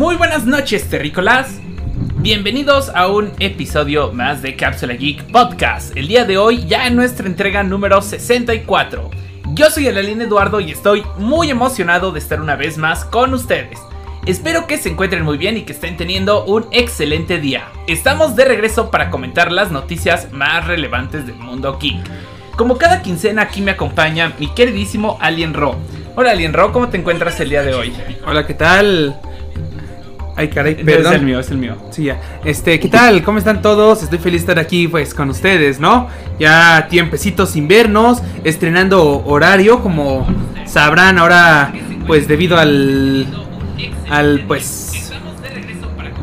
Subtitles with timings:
[0.00, 1.60] Muy buenas noches, terrícolas.
[2.16, 5.94] Bienvenidos a un episodio más de Cápsula Geek Podcast.
[5.94, 9.10] El día de hoy ya en nuestra entrega número 64.
[9.52, 13.78] Yo soy Aline Eduardo y estoy muy emocionado de estar una vez más con ustedes.
[14.24, 17.68] Espero que se encuentren muy bien y que estén teniendo un excelente día.
[17.86, 22.00] Estamos de regreso para comentar las noticias más relevantes del mundo geek.
[22.56, 25.76] Como cada quincena aquí me acompaña mi queridísimo Alien Ro.
[26.16, 27.92] Hola Alien Ro, ¿cómo te encuentras el día de hoy?
[28.26, 29.20] Hola, ¿qué tal?
[30.40, 31.12] Ay, caray, perdón.
[31.12, 31.76] Es el mío, es el mío.
[31.90, 32.18] Sí, ya.
[32.46, 33.22] Este, ¿qué tal?
[33.22, 34.02] ¿Cómo están todos?
[34.02, 36.08] Estoy feliz de estar aquí, pues, con ustedes, ¿no?
[36.38, 40.26] Ya tiempecitos sin vernos, estrenando horario, como
[40.64, 41.74] sabrán ahora,
[42.06, 43.26] pues, debido al...
[44.08, 45.12] Al, pues...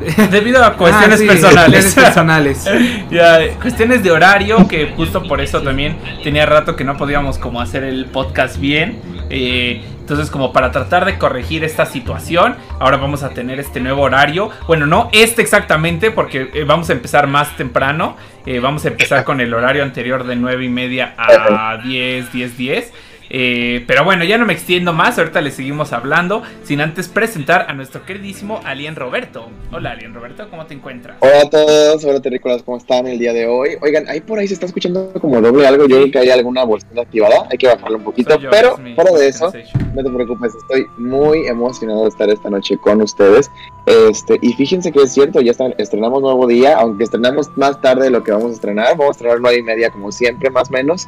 [0.31, 1.69] Debido a cuestiones Ah, sí, personales.
[1.69, 2.65] cuestiones personales.
[3.11, 7.61] Ya, cuestiones de horario, que justo por eso también tenía rato que no podíamos como
[7.61, 8.99] hacer el podcast bien.
[9.29, 14.03] Eh, entonces, como para tratar de corregir esta situación, ahora vamos a tener este nuevo
[14.03, 14.49] horario.
[14.65, 18.15] Bueno, no este exactamente, porque eh, vamos a empezar más temprano.
[18.45, 22.57] Eh, vamos a empezar con el horario anterior de 9 y media a 10, 10,
[22.57, 22.93] 10.
[23.29, 27.65] Eh, pero bueno, ya no me extiendo más, ahorita le seguimos hablando, sin antes presentar
[27.69, 29.49] a nuestro queridísimo Alien Roberto.
[29.71, 31.17] Hola Alien Roberto, ¿cómo te encuentras?
[31.19, 33.71] Hola a todos, hola terrícolas, ¿cómo están el día de hoy?
[33.81, 36.63] Oigan, ahí por ahí se está escuchando como doble algo, yo creo que hay alguna
[36.63, 39.51] bolsita activada, hay que bajarlo un poquito, yo, pero fuera de eso,
[39.93, 43.49] no te preocupes, estoy muy emocionado de estar esta noche con ustedes.
[43.85, 48.05] Este, y fíjense que es cierto, ya está, estrenamos nuevo día, aunque estrenamos más tarde
[48.05, 50.69] de lo que vamos a estrenar, vamos a estrenar nueve y media como siempre, más
[50.69, 51.07] o menos.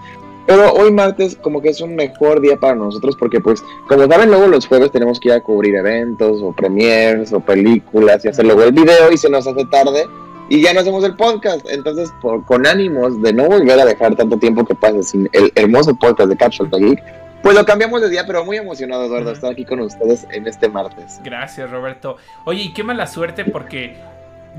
[0.50, 4.32] Pero hoy martes como que es un mejor día para nosotros porque pues como saben
[4.32, 8.46] luego los jueves tenemos que ir a cubrir eventos o premiers o películas y hacer
[8.46, 10.08] luego el video y se nos hace tarde
[10.50, 11.70] y ya no hacemos el podcast.
[11.70, 15.52] Entonces por, con ánimos de no volver a dejar tanto tiempo que pase sin el
[15.54, 17.04] hermoso podcast de Capsule Geek,
[17.44, 20.68] pues lo cambiamos de día pero muy emocionado Eduardo estar aquí con ustedes en este
[20.68, 21.20] martes.
[21.24, 22.18] Gracias, Roberto.
[22.46, 23.98] Oye, y qué mala suerte porque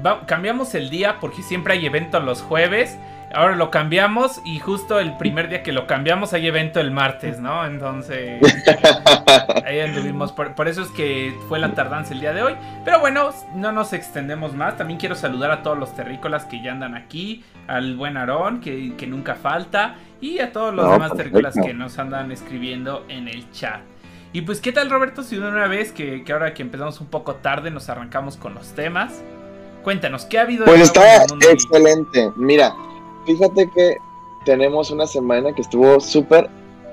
[0.05, 2.99] va- cambiamos el día porque siempre hay evento los jueves.
[3.33, 7.39] Ahora lo cambiamos y justo el primer día que lo cambiamos hay evento el martes,
[7.39, 7.65] ¿no?
[7.65, 8.41] Entonces
[9.65, 10.33] ahí anduvimos.
[10.33, 12.55] Por, por eso es que fue la tardanza el día de hoy.
[12.85, 14.77] Pero bueno, no nos extendemos más.
[14.77, 17.45] También quiero saludar a todos los terrícolas que ya andan aquí.
[17.69, 19.95] Al buen Aarón, que, que nunca falta.
[20.21, 21.39] Y a todos los No, demás perfecto.
[21.39, 23.81] terrícolas que nos andan escribiendo en el chat.
[24.33, 25.23] Y pues, ¿qué tal, Roberto?
[25.23, 28.55] Si de una vez que, que ahora que empezamos un poco tarde nos arrancamos con
[28.55, 29.23] los temas.
[29.83, 32.31] Cuéntanos, ¿qué ha habido Pues está excelente.
[32.37, 32.75] Mira,
[33.25, 33.99] fíjate que
[34.45, 36.51] tenemos una semana que estuvo súper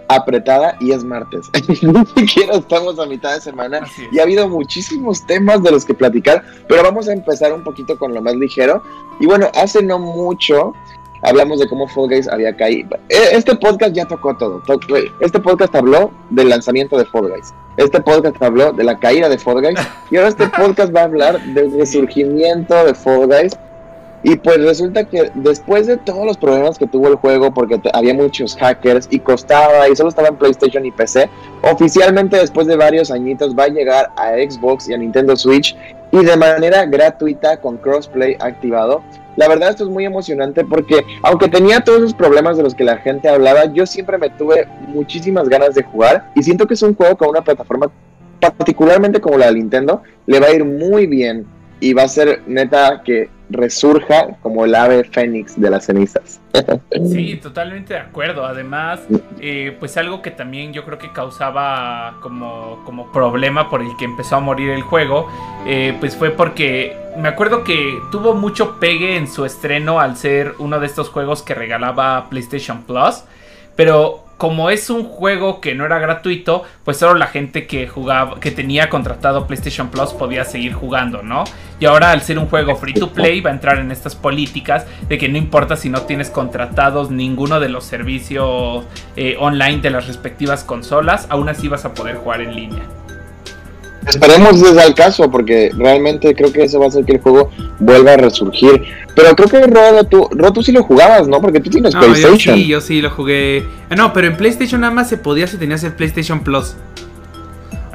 [0.10, 1.50] apretada y es martes.
[1.68, 3.82] Ni siquiera estamos a mitad de semana
[4.12, 7.98] y ha habido muchísimos temas de los que platicar, pero vamos a empezar un poquito
[7.98, 8.84] con lo más ligero.
[9.20, 10.74] Y bueno, hace no mucho
[11.28, 12.98] hablamos de cómo Fall Guys había caído.
[13.10, 14.62] E- Este podcast ya tocó todo.
[14.66, 14.80] To-
[15.20, 17.54] Este podcast habló del lanzamiento de Fall Guys.
[17.78, 19.80] Este podcast habló de la caída de Fall Guys.
[20.10, 23.58] Y ahora este podcast va a hablar del resurgimiento de Fall Guys.
[24.24, 28.16] Y pues resulta que después de todos los problemas que tuvo el juego, porque había
[28.16, 31.30] muchos hackers y costaba y solo estaba en PlayStation y PC,
[31.62, 35.78] oficialmente después de varios añitos va a llegar a Xbox y a Nintendo Switch
[36.12, 39.04] y de manera gratuita con crossplay activado.
[39.38, 42.84] La verdad esto es muy emocionante porque aunque tenía todos esos problemas de los que
[42.84, 46.82] la gente hablaba, yo siempre me tuve muchísimas ganas de jugar y siento que es
[46.82, 47.90] un juego con una plataforma
[48.40, 51.46] particularmente como la de Nintendo, le va a ir muy bien
[51.80, 56.42] y va a ser neta que resurja como el ave fénix de las cenizas.
[57.10, 58.46] Sí, totalmente de acuerdo.
[58.46, 59.02] Además,
[59.40, 64.06] eh, pues algo que también yo creo que causaba como, como problema por el que
[64.06, 65.30] empezó a morir el juego,
[65.66, 70.56] eh, pues fue porque me acuerdo que tuvo mucho pegue en su estreno al ser
[70.58, 73.24] uno de estos juegos que regalaba PlayStation Plus,
[73.76, 78.40] pero como es un juego que no era gratuito, pues solo la gente que jugaba,
[78.40, 81.44] que tenía contratado PlayStation Plus podía seguir jugando, ¿no?
[81.80, 84.86] Y ahora al ser un juego free to play va a entrar en estas políticas
[85.08, 89.90] de que no importa si no tienes contratados ninguno de los servicios eh, online de
[89.90, 92.97] las respectivas consolas, aún así vas a poder jugar en línea.
[94.08, 97.52] Esperemos desde el caso, porque realmente creo que eso va a hacer que el juego
[97.80, 98.84] vuelva a resurgir.
[99.16, 101.42] Pero creo que Rodo, tú, Ro, tú sí lo jugabas, ¿no?
[101.42, 102.56] Porque tú tienes No, yo PlayStation.
[102.56, 103.66] sí, yo sí lo jugué.
[103.90, 106.76] Ah, no, pero en PlayStation nada más se podía si tenías el PlayStation Plus.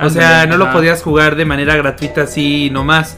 [0.01, 0.73] O sea, no lo ajá.
[0.75, 3.17] podías jugar de manera gratuita así nomás.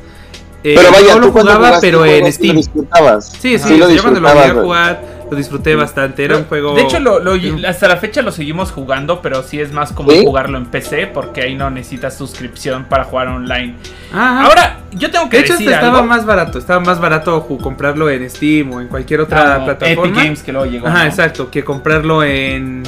[0.66, 2.56] Eh, Pero vaya, yo lo jugaba, jugaste pero en lo Steam.
[2.56, 3.26] disfrutabas.
[3.38, 6.24] Sí, Sí sí, lo yo cuando lo volví a jugar lo disfruté bastante.
[6.24, 6.74] Era un juego.
[6.74, 7.64] De hecho, lo- lo- Sí.
[7.66, 10.22] hasta la fecha lo seguimos jugando, pero sí es más como ¿Sí?
[10.24, 13.74] jugarlo en PC, porque ahí no necesitas suscripción para jugar online.
[14.12, 14.42] Ajá.
[14.46, 16.08] Ahora, yo tengo que de hecho, decir hasta estaba algo.
[16.08, 16.58] más barato.
[16.58, 20.02] Estaba más barato comprarlo en Steam o en cualquier otra Ah, plataforma.
[20.12, 20.86] Epic Games que luego llegó.
[20.86, 21.10] Ajá, ¿no?
[21.10, 21.50] exacto.
[21.50, 22.82] Que comprarlo en.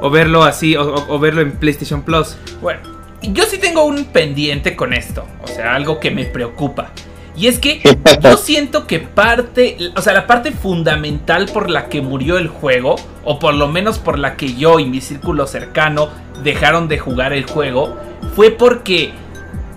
[0.00, 2.36] O verlo así, o, o- o verlo en PlayStation Plus.
[2.60, 2.80] Bueno,
[3.22, 6.90] yo sí tengo un pendiente con esto, o sea, algo que me preocupa.
[7.36, 7.80] Y es que
[8.20, 12.96] yo siento que parte, o sea, la parte fundamental por la que murió el juego,
[13.24, 16.08] o por lo menos por la que yo y mi círculo cercano
[16.42, 17.96] dejaron de jugar el juego,
[18.34, 19.12] fue porque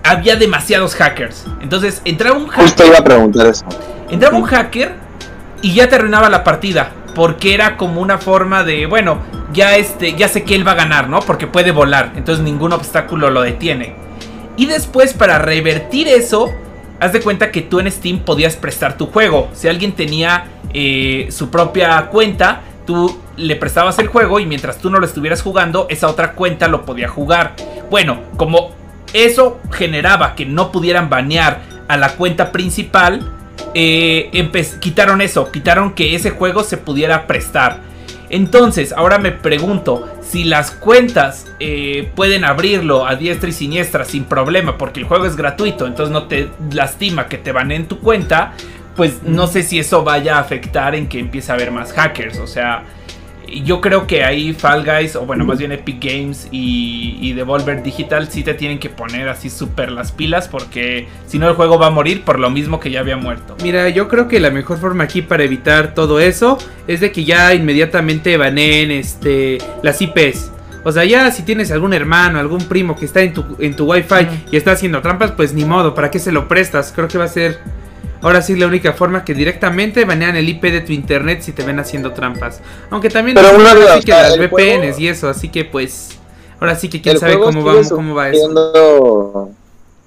[0.03, 1.45] había demasiados hackers.
[1.61, 2.63] Entonces entraba un hacker.
[2.63, 3.65] Justo iba a preguntar eso.
[4.09, 4.93] Entraba un hacker
[5.61, 6.93] y ya te arruinaba la partida.
[7.15, 9.19] Porque era como una forma de, bueno,
[9.51, 11.19] ya este, ya sé que él va a ganar, ¿no?
[11.21, 12.13] Porque puede volar.
[12.15, 13.95] Entonces ningún obstáculo lo detiene.
[14.55, 16.53] Y después, para revertir eso,
[16.99, 19.49] haz de cuenta que tú en Steam podías prestar tu juego.
[19.53, 24.89] Si alguien tenía eh, su propia cuenta, tú le prestabas el juego y mientras tú
[24.89, 27.55] no lo estuvieras jugando, esa otra cuenta lo podía jugar.
[27.89, 28.71] Bueno, como
[29.13, 33.31] eso generaba que no pudieran banear a la cuenta principal,
[33.73, 34.29] eh,
[34.79, 37.88] quitaron eso, quitaron que ese juego se pudiera prestar.
[38.29, 44.25] Entonces, ahora me pregunto si las cuentas eh, pueden abrirlo a diestra y siniestra sin
[44.25, 48.53] problema, porque el juego es gratuito, entonces no te lastima que te baneen tu cuenta,
[48.95, 52.37] pues no sé si eso vaya a afectar en que empiece a haber más hackers.
[52.39, 52.83] O sea,
[53.63, 58.29] yo creo que ahí Fall Guys, o bueno, más bien Epic Games y, Devolver Digital
[58.29, 61.87] sí te tienen que poner así súper las pilas porque si no el juego va
[61.87, 63.55] a morir por lo mismo que ya había muerto.
[63.63, 66.57] Mira, yo creo que la mejor forma aquí para evitar todo eso
[66.87, 70.51] es de que ya inmediatamente baneen este, las IPs.
[70.83, 73.91] O sea, ya si tienes algún hermano, algún primo que está en tu, en tu
[73.91, 76.91] wifi y está haciendo trampas, pues ni modo, ¿para qué se lo prestas?
[76.93, 77.59] Creo que va a ser
[78.21, 81.63] Ahora sí, la única forma que directamente banean el IP de tu internet si te
[81.63, 82.61] ven haciendo trampas.
[82.89, 86.09] Aunque también Pero una así que las VPNs y eso, así que pues.
[86.59, 89.49] Ahora sí que quién sabe cómo va, cómo va eso.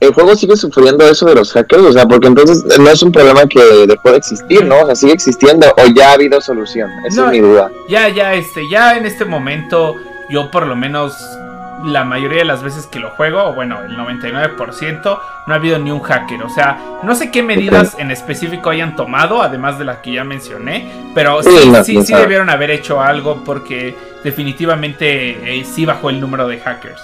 [0.01, 3.13] El juego sigue sufriendo eso de los hackers, o sea, porque entonces no es un
[3.13, 4.81] problema que dejó de existir, ¿no?
[4.81, 6.91] O sea, sigue existiendo o ya ha habido solución.
[7.07, 7.71] Esa es mi duda.
[7.89, 9.95] Ya, ya, este, ya en este momento
[10.29, 11.15] yo por lo menos
[11.85, 15.79] la mayoría de las veces que lo juego, o bueno, el 99%, no ha habido
[15.79, 16.43] ni un hacker.
[16.43, 20.25] O sea, no sé qué medidas en específico hayan tomado, además de las que ya
[20.25, 21.51] mencioné, pero sí,
[21.85, 27.01] sí, sí, debieron haber hecho algo porque definitivamente eh, sí bajó el número de hackers.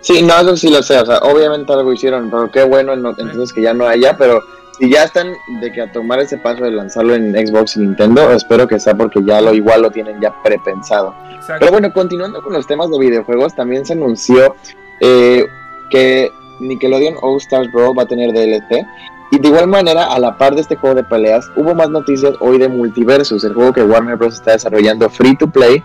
[0.00, 3.52] Sí, no, eso sí lo sé, o sea, obviamente algo hicieron, pero qué bueno entonces
[3.52, 4.40] que ya no haya, pero
[4.78, 8.32] si ya están de que a tomar ese paso de lanzarlo en Xbox y Nintendo,
[8.32, 11.14] espero que sea porque ya lo igual lo tienen ya prepensado.
[11.58, 14.56] Pero bueno, continuando con los temas de videojuegos, también se anunció
[15.00, 15.46] eh,
[15.90, 16.30] que
[16.60, 18.86] Nickelodeon All Stars Brawl va a tener DLC.
[19.32, 22.34] Y de igual manera, a la par de este juego de peleas, hubo más noticias
[22.40, 24.34] hoy de Multiversus, el juego que Warner Bros.
[24.34, 25.82] está desarrollando free to play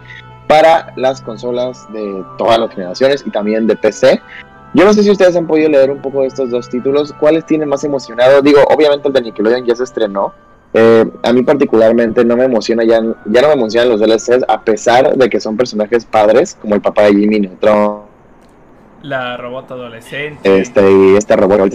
[0.47, 4.21] para las consolas de todas las generaciones y también de PC.
[4.73, 7.13] Yo no sé si ustedes han podido leer un poco de estos dos títulos.
[7.19, 8.41] ¿Cuáles tienen más emocionado?
[8.41, 10.33] Digo, obviamente el de Nickelodeon ya se estrenó.
[10.73, 14.61] Eh, a mí particularmente no me emociona, ya, ya no me emocionan los DLCs, a
[14.61, 18.03] pesar de que son personajes padres, como el papá de Jimmy Neutron.
[19.01, 20.59] La robot adolescente.
[20.59, 21.69] Este, y este robot,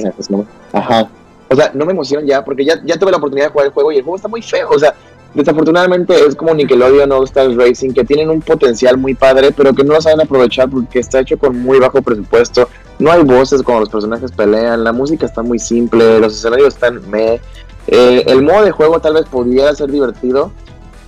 [0.72, 1.10] Ajá.
[1.48, 3.72] O sea, no me emocionan ya, porque ya, ya tuve la oportunidad de jugar el
[3.72, 4.70] juego y el juego está muy feo.
[4.70, 4.94] O sea,
[5.36, 9.84] desafortunadamente es como Nickelodeon All Stars Racing, que tienen un potencial muy padre, pero que
[9.84, 12.68] no lo saben aprovechar porque está hecho con muy bajo presupuesto.
[12.98, 17.08] No hay voces cuando los personajes pelean, la música está muy simple, los escenarios están
[17.10, 17.40] me.
[17.88, 20.50] Eh, el modo de juego tal vez pudiera ser divertido,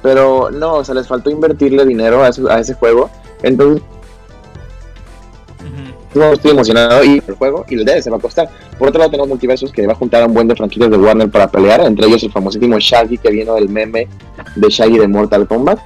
[0.02, 3.10] pero no, o sea, les faltó invertirle dinero a ese, juego.
[3.42, 3.82] Entonces,
[6.14, 8.48] no estoy emocionado y el juego y el DLC se va a costar.
[8.78, 10.96] Por otro lado tenemos Multiversus que va a juntar a un buen de franquicias de
[10.96, 14.08] Warner para pelear, entre ellos el famosísimo Shaggy que vino del meme
[14.56, 15.78] de Shaggy de Mortal Kombat.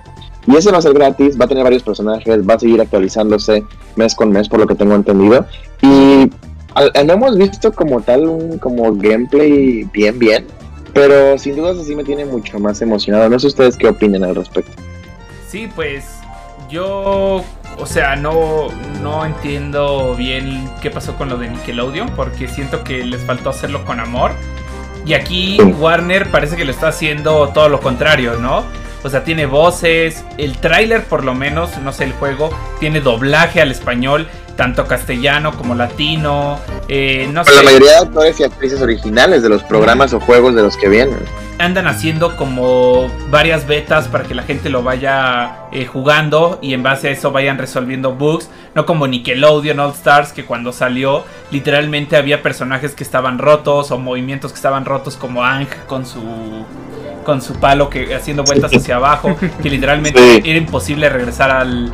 [0.47, 3.63] Y ese va a ser gratis, va a tener varios personajes, va a seguir actualizándose
[3.95, 5.47] mes con mes por lo que tengo entendido.
[5.81, 6.31] Y
[7.05, 10.47] no hemos visto como tal un como gameplay bien bien,
[10.93, 13.29] pero sin dudas así me tiene mucho más emocionado.
[13.29, 14.73] No sé ustedes qué opinan al respecto.
[15.49, 16.05] Sí, pues
[16.69, 17.45] yo
[17.83, 18.69] o sea, no,
[19.03, 23.85] no entiendo bien qué pasó con lo de Nickelodeon, porque siento que les faltó hacerlo
[23.85, 24.33] con amor.
[25.05, 28.65] Y aquí Warner parece que lo está haciendo todo lo contrario, ¿no?
[29.03, 33.61] O sea, tiene voces, el tráiler por lo menos, no sé el juego, tiene doblaje
[33.61, 36.59] al español, tanto castellano como latino.
[36.89, 37.55] Eh, no sé.
[37.55, 40.89] La mayoría de actores y actrices originales de los programas o juegos de los que
[40.89, 41.19] vienen.
[41.59, 46.83] Andan haciendo como varias betas para que la gente lo vaya eh, jugando y en
[46.83, 48.49] base a eso vayan resolviendo bugs.
[48.75, 53.99] No como Nickelodeon All Stars, que cuando salió literalmente había personajes que estaban rotos o
[53.99, 56.21] movimientos que estaban rotos, como Ang con su
[57.23, 61.93] con su palo que haciendo vueltas hacia abajo, que literalmente era imposible regresar al,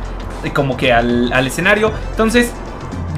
[0.53, 1.91] como que al, escenario.
[2.11, 2.51] Entonces,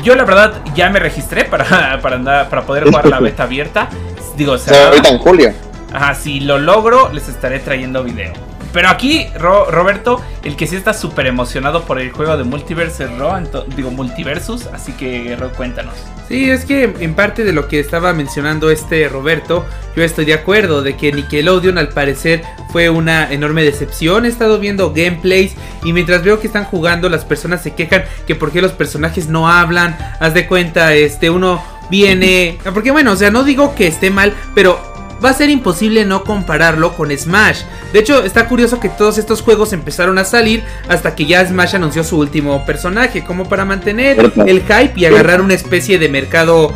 [0.04, 3.90] yo la verdad ya me registré para, para, andar, para poder jugar la beta abierta.
[4.36, 5.54] Digo, ahorita en julio.
[5.94, 8.34] Ajá, si lo logro, les estaré trayendo video.
[8.74, 13.38] Pero aquí, Roberto, el que sí está súper emocionado por el juego de Multiverse Ro,
[13.75, 15.96] digo Multiversus, así que Ro, cuéntanos.
[16.28, 20.34] Sí, es que en parte de lo que estaba mencionando este Roberto, yo estoy de
[20.34, 24.25] acuerdo de que Nickelodeon al parecer fue una enorme decepción.
[24.25, 28.36] He estado viendo gameplays y mientras veo que están jugando las personas se quejan que
[28.36, 29.98] por qué los personajes no hablan.
[30.22, 34.34] Haz de cuenta, este uno viene, porque bueno, o sea, no digo que esté mal,
[34.56, 34.91] pero
[35.24, 37.62] va a ser imposible no compararlo con Smash.
[37.94, 41.75] De hecho, está curioso que todos estos juegos empezaron a salir hasta que ya Smash
[41.75, 46.74] anunció su último personaje, como para mantener el hype y agarrar una especie de mercado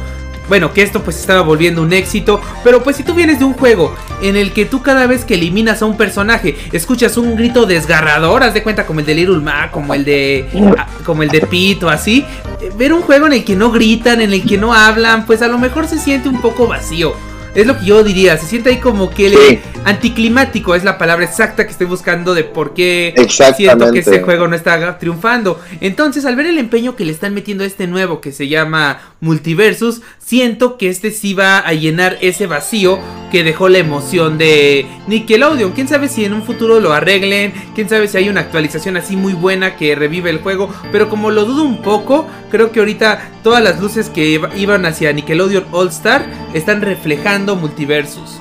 [0.48, 3.54] bueno, que esto pues estaba volviendo un éxito, pero pues si tú vienes de un
[3.54, 7.66] juego en el que tú cada vez que eliminas a un personaje escuchas un grito
[7.66, 10.48] desgarrador, haz de cuenta como el de Little Mac, como el de
[10.78, 12.26] ah, como el de Pito, así,
[12.62, 15.42] eh, ver un juego en el que no gritan, en el que no hablan, pues
[15.42, 17.16] a lo mejor se siente un poco vacío.
[17.56, 21.24] Es lo que yo diría, se siente ahí como que el anticlimático es la palabra
[21.24, 23.14] exacta que estoy buscando de por qué
[23.56, 25.62] siento que ese juego no está triunfando.
[25.80, 29.00] Entonces, al ver el empeño que le están metiendo a este nuevo que se llama
[29.22, 33.00] Multiversus, siento que este sí va a llenar ese vacío
[33.32, 35.72] que dejó la emoción de Nickelodeon.
[35.72, 39.16] Quién sabe si en un futuro lo arreglen, quién sabe si hay una actualización así
[39.16, 43.32] muy buena que revive el juego, pero como lo dudo un poco, creo que ahorita
[43.44, 48.40] todas las luces que iban hacia Nickelodeon All Star están reflejando Multiversus.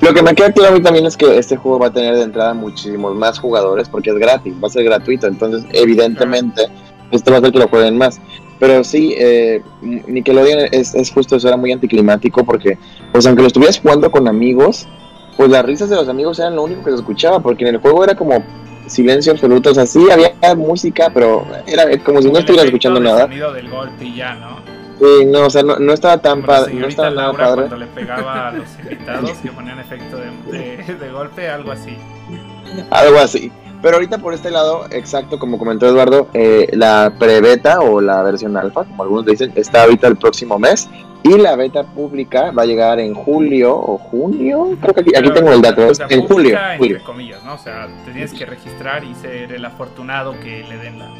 [0.00, 2.14] Lo que me queda claro a mí también es que este juego va a tener
[2.16, 6.66] de entrada muchísimos más jugadores porque es gratis, va a ser gratuito, entonces evidentemente
[7.10, 8.20] esto va a hacer que lo jueguen más.
[8.58, 12.76] Pero sí, eh, Nickelodeon es, es justo eso, era muy anticlimático porque,
[13.12, 14.88] pues aunque lo estuvieras jugando con amigos,
[15.36, 17.80] pues las risas de los amigos eran lo único que se escuchaba, porque en el
[17.80, 18.44] juego era como
[18.86, 23.24] silencio absoluto, o sea, sí había música, pero era como si no estuvieras escuchando nada.
[23.24, 24.67] El sonido del golpe y ya, ¿no?
[24.98, 26.74] Sí, no, o sea, no, no estaba tan padre.
[26.74, 27.68] No estaba nada padre.
[27.68, 31.96] Cuando le pegaba a los invitados que ponían efecto de, de, golpe, algo así.
[32.90, 33.52] Algo así.
[33.80, 38.56] Pero ahorita por este lado, exacto, como comentó Eduardo, eh, la pre-beta o la versión
[38.56, 40.88] alfa, como algunos dicen, está ahorita el próximo mes.
[41.22, 44.76] Y la beta pública va a llegar en julio o junio.
[44.80, 45.88] Creo que aquí, tengo el dato.
[46.08, 46.58] en julio.
[46.78, 47.54] Entre comillas, ¿no?
[47.54, 51.10] O sea, tenías que registrar y ser el afortunado que le den la.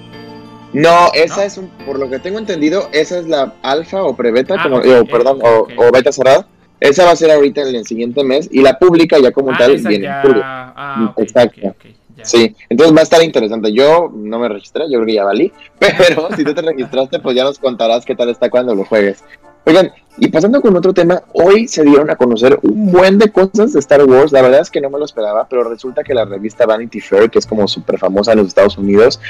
[0.73, 4.57] No, esa es un, por lo que tengo entendido, esa es la alfa o pre-beta,
[4.59, 6.47] ah, como, perdón, o, beta cerrada.
[6.81, 9.57] Esa va a ser ahorita en el siguiente mes y la pública ya como ah,
[9.59, 10.43] tal viene en julio.
[10.45, 11.75] Ah, Exacto.
[12.23, 13.73] Sí, entonces va a estar interesante.
[13.73, 17.37] Yo no me registré, yo creo que ya valí, pero si tú te registraste, pues
[17.37, 19.25] ya nos contarás qué tal está cuando lo juegues.
[19.65, 23.73] Oigan, y pasando con otro tema, hoy se dieron a conocer un buen de cosas
[23.73, 24.33] de Star Wars.
[24.33, 27.31] La verdad es que no me lo esperaba, pero resulta que la revista Vanity Fair,
[27.31, 29.21] que es como súper famosa en los Estados Unidos,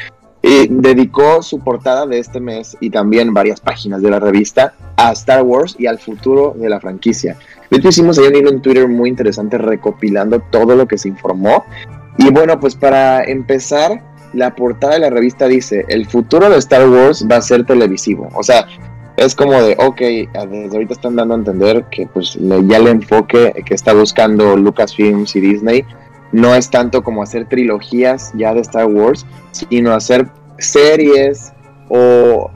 [0.42, 5.12] eh, dedicó su portada de este mes y también varias páginas de la revista a
[5.12, 7.36] Star Wars y al futuro de la franquicia.
[7.70, 11.64] De hecho, hicimos ahí un hilo Twitter muy interesante recopilando todo lo que se informó.
[12.18, 14.02] Y bueno, pues para empezar,
[14.32, 18.28] la portada de la revista dice, el futuro de Star Wars va a ser televisivo.
[18.34, 18.66] O sea,
[19.16, 20.00] es como de, ok,
[20.48, 25.34] desde ahorita están dando a entender que pues ya el enfoque que está buscando Lucasfilms
[25.34, 25.84] y Disney
[26.32, 31.52] no es tanto como hacer trilogías ya de Star Wars, sino hacer series
[31.88, 32.50] o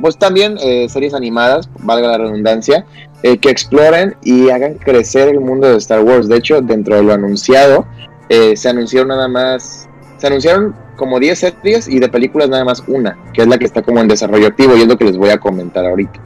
[0.00, 2.84] pues también eh, series animadas, valga la redundancia,
[3.22, 6.28] eh, que exploren y hagan crecer el mundo de Star Wars.
[6.28, 7.86] De hecho, dentro de lo anunciado,
[8.28, 9.88] eh, se anunciaron nada más,
[10.18, 13.64] se anunciaron como 10 series y de películas nada más una, que es la que
[13.64, 16.20] está como en desarrollo activo y es lo que les voy a comentar ahorita.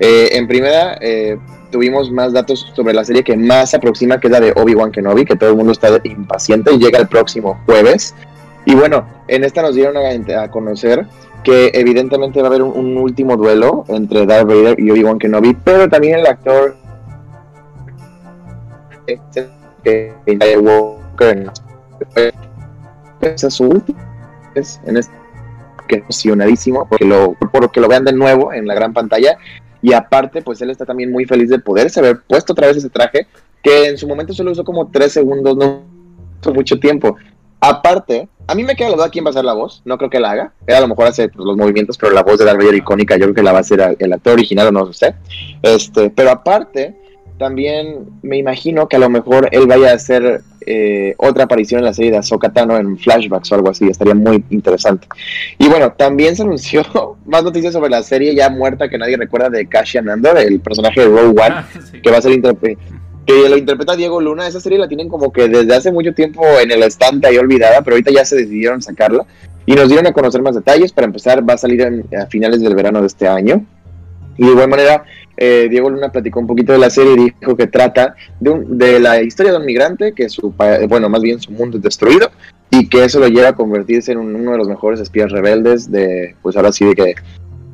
[0.00, 0.98] Eh, en primera,
[1.74, 4.92] tuvimos más datos sobre la serie que más se aproxima, que es la de Obi-Wan
[4.92, 8.14] Kenobi, que todo el mundo está impaciente y llega el próximo jueves.
[8.64, 11.04] Y bueno, en esta nos dieron a, conocer
[11.42, 15.88] que evidentemente va a haber un, último duelo entre Darth Vader y Obi-Wan Kenobi, pero
[15.88, 16.76] también el actor
[19.82, 20.12] que
[23.20, 23.98] es su último
[24.54, 25.24] en este
[25.88, 29.36] emocionadísimo porque lo, por que lo vean de nuevo en la gran pantalla
[29.84, 32.88] y aparte pues él está también muy feliz de poderse haber puesto otra vez ese
[32.88, 33.26] traje
[33.62, 35.82] que en su momento solo usó como tres segundos no
[36.54, 37.16] mucho tiempo.
[37.60, 40.08] Aparte a mí me queda la duda quién va a ser la voz no creo
[40.08, 40.52] que la haga.
[40.66, 43.16] Él a lo mejor hace pues, los movimientos pero la voz de Darth Vader icónica
[43.18, 45.16] yo creo que la va a hacer el actor original o no sé.
[45.62, 46.96] Este pero aparte
[47.38, 51.86] también me imagino que a lo mejor él vaya a hacer eh, otra aparición en
[51.86, 55.06] la serie de Ahsoka Tano en flashbacks o algo así, estaría muy interesante.
[55.58, 56.82] Y bueno, también se anunció
[57.26, 61.00] más noticias sobre la serie ya muerta que nadie recuerda de Cassian Andor, el personaje
[61.00, 61.68] de Rogue One, ah,
[62.02, 62.32] que va a ser
[63.26, 64.46] que lo interpreta Diego Luna.
[64.46, 67.82] Esa serie la tienen como que desde hace mucho tiempo en el estante ahí olvidada,
[67.82, 69.24] pero ahorita ya se decidieron sacarla
[69.66, 70.92] y nos dieron a conocer más detalles.
[70.92, 71.82] Para empezar, va a salir
[72.16, 73.64] a finales del verano de este año.
[74.36, 75.04] Y de igual manera,
[75.36, 79.22] eh, Diego Luna platicó un poquito de la serie y dijo que trata de, la
[79.22, 80.54] historia de un migrante que su,
[80.88, 82.30] bueno, más bien su mundo es destruido
[82.70, 86.34] y que eso lo lleva a convertirse en uno de los mejores espías rebeldes de,
[86.42, 87.14] pues ahora sí de que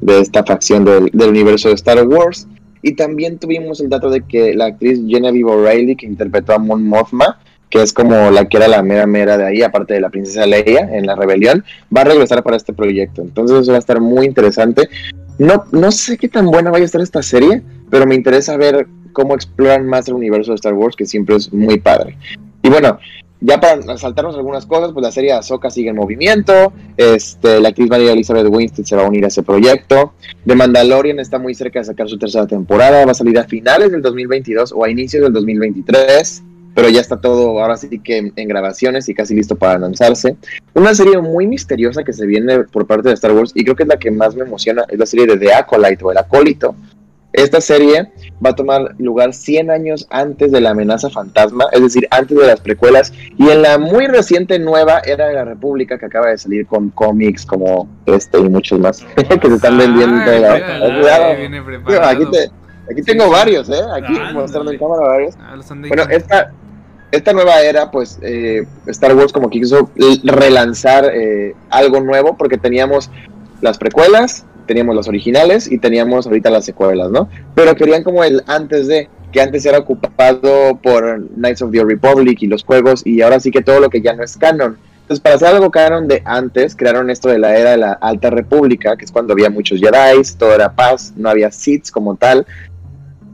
[0.01, 2.47] de esta facción del, del universo de Star Wars.
[2.83, 6.83] Y también tuvimos el dato de que la actriz Genevieve O'Reilly, que interpretó a Mon
[6.83, 7.39] Mothma,
[7.71, 10.45] que es como la que era la mera mera de ahí, aparte de la princesa
[10.45, 11.65] Leia en la rebelión,
[11.95, 13.23] va a regresar para este proyecto.
[13.23, 14.89] Entonces eso va a estar muy interesante.
[15.41, 18.87] No, no sé qué tan buena vaya a estar esta serie, pero me interesa ver
[19.15, 22.19] cómo exploran más el universo de Star Wars, que siempre es muy padre.
[22.63, 22.99] Y bueno,
[23.41, 27.89] ya para saltarnos algunas cosas, pues la serie Ahsoka sigue en movimiento, este, la actriz
[27.89, 30.13] María Elizabeth Winstead se va a unir a ese proyecto,
[30.45, 33.93] The Mandalorian está muy cerca de sacar su tercera temporada, va a salir a finales
[33.93, 36.43] del 2022 o a inicios del 2023,
[36.75, 40.37] pero ya está todo ahora sí que en, grabaciones y casi listo para lanzarse.
[40.75, 43.83] Una serie muy misteriosa que se viene por parte de Star Wars y creo que
[43.85, 46.75] es la que más me emociona, es la serie de The Acolyte o El Acólito.
[47.33, 48.11] Esta serie
[48.45, 52.45] va a tomar lugar 100 años antes de la amenaza fantasma, es decir, antes de
[52.45, 56.39] las precuelas, y en la muy reciente nueva era de la República que acaba de
[56.39, 59.07] salir con cómics como este y muchos más
[59.41, 60.17] que se están vendiendo.
[62.03, 63.83] aquí, tengo varios, ¿eh?
[63.95, 65.37] Aquí mostrando en cámara varios.
[65.39, 65.57] Ah,
[65.89, 66.53] bueno, esta,
[67.13, 69.91] esta nueva era, pues eh, Star Wars como que quiso
[70.25, 73.11] relanzar eh, algo nuevo porque teníamos
[73.61, 77.29] las precuelas, teníamos las originales y teníamos ahorita las secuelas, ¿no?
[77.55, 82.43] Pero querían como el antes de, que antes era ocupado por Knights of the Republic
[82.43, 84.79] y los juegos y ahora sí que todo lo que ya no es canon.
[85.03, 88.31] Entonces, para hacer algo canon de antes, crearon esto de la era de la Alta
[88.31, 92.47] República, que es cuando había muchos Jedi, todo era paz, no había Sith como tal,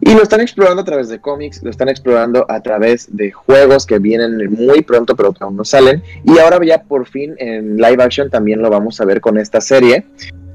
[0.06, 3.84] y lo están explorando a través de cómics, lo están explorando a través de juegos
[3.86, 6.00] que vienen muy pronto, pero que aún no salen.
[6.22, 9.60] Y ahora ya por fin en live action también lo vamos a ver con esta
[9.60, 10.06] serie.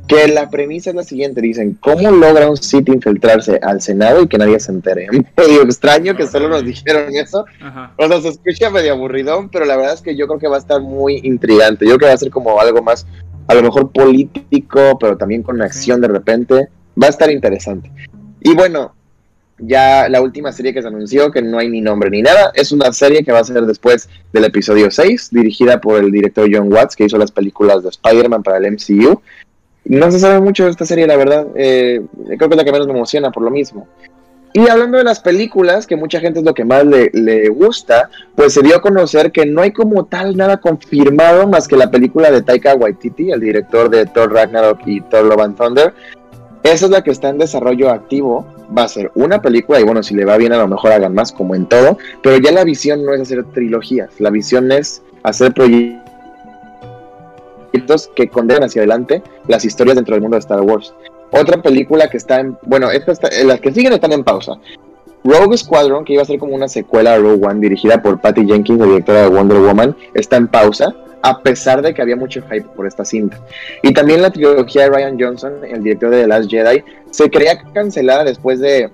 [0.08, 4.28] Que la premisa es la siguiente, dicen, ¿cómo logra un Sith infiltrarse al Senado y
[4.30, 5.10] que nadie se entere?
[5.38, 7.44] Medio extraño que solo nos dijeron eso.
[7.98, 10.56] O sea, se escucha medio aburridón, pero la verdad es que yo creo que va
[10.56, 11.84] a estar muy intrigante.
[11.86, 13.06] Yo creo que va a ser como algo más,
[13.48, 16.70] a lo mejor político, pero también con acción de repente.
[17.02, 17.92] Va a estar interesante.
[18.40, 18.94] Y bueno,
[19.62, 22.72] ya la última serie que se anunció, que no hay ni nombre ni nada, es
[22.72, 26.72] una serie que va a ser después del episodio 6, dirigida por el director John
[26.72, 29.22] Watts, que hizo las películas de Spider-Man para el MCU.
[29.86, 31.48] No se sabe mucho de esta serie, la verdad.
[31.56, 32.02] Eh,
[32.38, 33.88] creo que es la que menos me emociona por lo mismo.
[34.54, 38.10] Y hablando de las películas, que mucha gente es lo que más le, le, gusta,
[38.36, 41.90] pues se dio a conocer que no hay como tal nada confirmado más que la
[41.90, 45.94] película de Taika Waititi, el director de Thor Ragnarok y Thor Love and Thunder,
[46.64, 48.46] esa es la que está en desarrollo activo.
[48.76, 51.14] Va a ser una película y bueno, si le va bien a lo mejor hagan
[51.14, 51.98] más como en todo.
[52.22, 54.10] Pero ya la visión no es hacer trilogías.
[54.20, 56.02] La visión es hacer proyectos
[58.16, 60.94] que condenen hacia adelante las historias dentro del mundo de Star Wars.
[61.32, 62.58] Otra película que está en...
[62.64, 64.54] Bueno, esta las que siguen están en pausa.
[65.24, 68.46] Rogue Squadron, que iba a ser como una secuela a Rogue One dirigida por Patty
[68.46, 72.42] Jenkins, la directora de Wonder Woman, está en pausa a pesar de que había mucho
[72.50, 73.40] hype por esta cinta.
[73.82, 77.62] Y también la trilogía de Ryan Johnson, el director de The Last Jedi, se creía
[77.74, 78.90] cancelada después de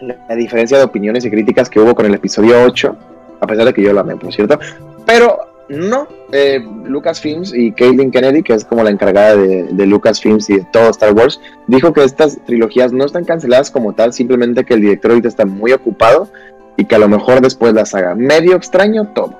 [0.00, 2.96] la diferencia de opiniones y críticas que hubo con el episodio 8,
[3.40, 4.58] a pesar de que yo lo amé, por cierto.
[5.06, 10.50] Pero no, eh, Lucasfilms y Caitlin Kennedy, que es como la encargada de, de Lucasfilms
[10.50, 14.64] y de todo Star Wars, dijo que estas trilogías no están canceladas como tal, simplemente
[14.64, 16.28] que el director ahorita está muy ocupado
[16.76, 18.14] y que a lo mejor después las haga.
[18.14, 19.38] Medio extraño todo.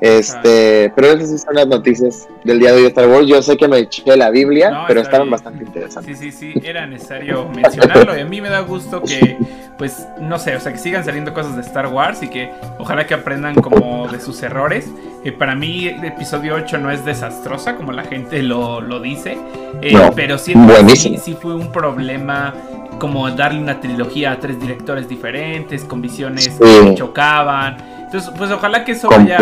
[0.00, 3.26] Este, pero esas sí son las noticias del día de hoy de Star Wars.
[3.26, 6.18] Yo sé que me eché la Biblia, pero estaban bastante interesantes.
[6.18, 8.16] Sí, sí, sí, era necesario mencionarlo.
[8.16, 9.36] Y a mí me da gusto que,
[9.76, 13.06] pues, no sé, o sea, que sigan saliendo cosas de Star Wars y que ojalá
[13.06, 14.88] que aprendan como de sus errores.
[15.22, 19.36] Eh, para mí, el episodio 8 no es desastrosa, como la gente lo, lo dice,
[19.82, 20.54] eh, pero sí,
[20.96, 22.54] sí, sí fue un problema
[22.98, 27.99] como darle una trilogía a tres directores diferentes, con visiones que chocaban.
[28.10, 29.38] Entonces, pues ojalá que eso vaya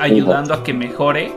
[0.00, 1.32] ayudando a que mejore.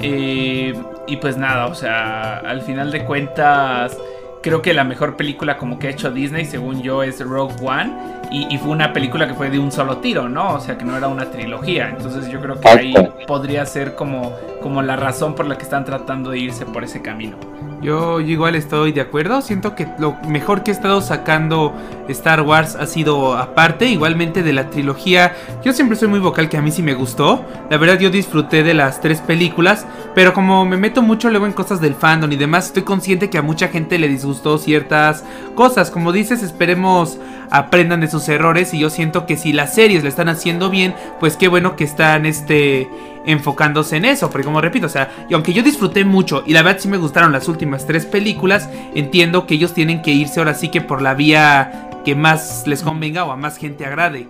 [0.00, 0.72] Eh,
[1.08, 3.98] y pues nada, o sea, al final de cuentas,
[4.40, 7.92] creo que la mejor película como que ha hecho Disney, según yo, es Rogue One.
[8.30, 10.54] Y, fue una película que fue de un solo tiro, ¿no?
[10.54, 11.88] O sea, que no era una trilogía.
[11.88, 12.94] Entonces yo creo que ahí
[13.26, 17.02] podría ser como, como la razón por la que están tratando de irse por ese
[17.02, 17.38] camino.
[17.80, 19.40] Yo, igual estoy de acuerdo.
[19.40, 21.72] Siento que lo mejor que he estado sacando
[22.08, 25.36] Star Wars ha sido aparte, igualmente de la trilogía.
[25.64, 27.44] Yo siempre soy muy vocal que a mí sí me gustó.
[27.70, 31.52] La verdad yo disfruté de las tres películas, pero como me meto mucho luego en
[31.52, 35.92] cosas del fandom y demás, estoy consciente que a mucha gente le disgustó ciertas cosas.
[35.92, 37.18] Como dices, esperemos
[37.50, 40.94] aprendan de sus errores y yo siento que si las series le están haciendo bien,
[41.20, 42.88] pues qué bueno que están este
[43.26, 46.62] enfocándose en eso, porque como repito, o sea, y aunque yo disfruté mucho y la
[46.62, 50.54] verdad sí me gustaron las últimas tres películas, entiendo que ellos tienen que irse ahora
[50.54, 54.28] sí que por la vía que más les convenga o a más gente agrade.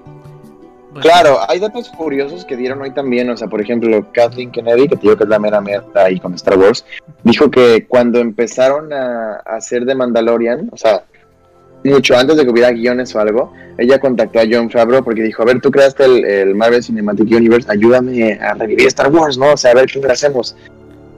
[1.01, 4.97] Claro, hay datos curiosos que dieron hoy también, o sea, por ejemplo, Kathleen Kennedy, que
[4.97, 6.85] te digo que es la mera mierda ahí con Star Wars,
[7.23, 11.05] dijo que cuando empezaron a, hacer de Mandalorian, o sea,
[11.89, 15.43] mucho antes de que hubiera guiones o algo, ella contactó a John Favreau porque dijo,
[15.43, 19.53] a ver, tú creaste el, Marvel Cinematic Universe, ayúdame a revivir Star Wars, ¿no?
[19.53, 20.57] O sea, a ver qué hacemos.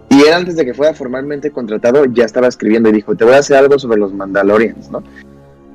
[0.09, 3.35] Y él antes de que fuera formalmente contratado ya estaba escribiendo y dijo, te voy
[3.35, 5.03] a hacer algo sobre los Mandalorians, ¿no?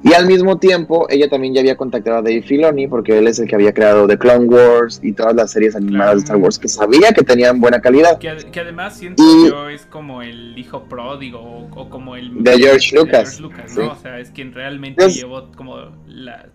[0.05, 3.39] Y al mismo tiempo, ella también ya había contactado a Dave Filoni, porque él es
[3.39, 6.59] el que había creado The Clone Wars y todas las series animadas de Star Wars,
[6.59, 8.19] que sabía que tenían buena calidad.
[8.19, 12.43] Que, además siento yo es como el hijo pródigo o, como el...
[12.43, 13.41] De George Lucas.
[13.41, 13.49] ¿no?
[13.93, 15.77] O sea, es quien realmente llevó como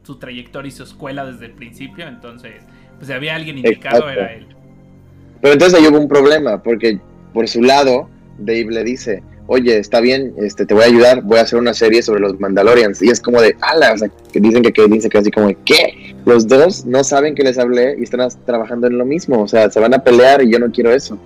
[0.04, 2.62] su trayectoria y su escuela desde el principio, entonces,
[2.98, 4.46] pues si había alguien indicado, era él.
[5.40, 7.00] Pero entonces ahí hubo un problema, porque
[7.34, 8.08] por su lado,
[8.38, 11.74] Dave le dice oye, está bien, este, te voy a ayudar, voy a hacer una
[11.74, 13.02] serie sobre los Mandalorians.
[13.02, 15.48] Y es como de, ala, o sea, que dicen que, que dice que así como
[15.48, 16.14] de, ¿qué?
[16.24, 19.68] Los dos no saben que les hablé y están trabajando en lo mismo, o sea,
[19.68, 21.18] se van a pelear y yo no quiero eso.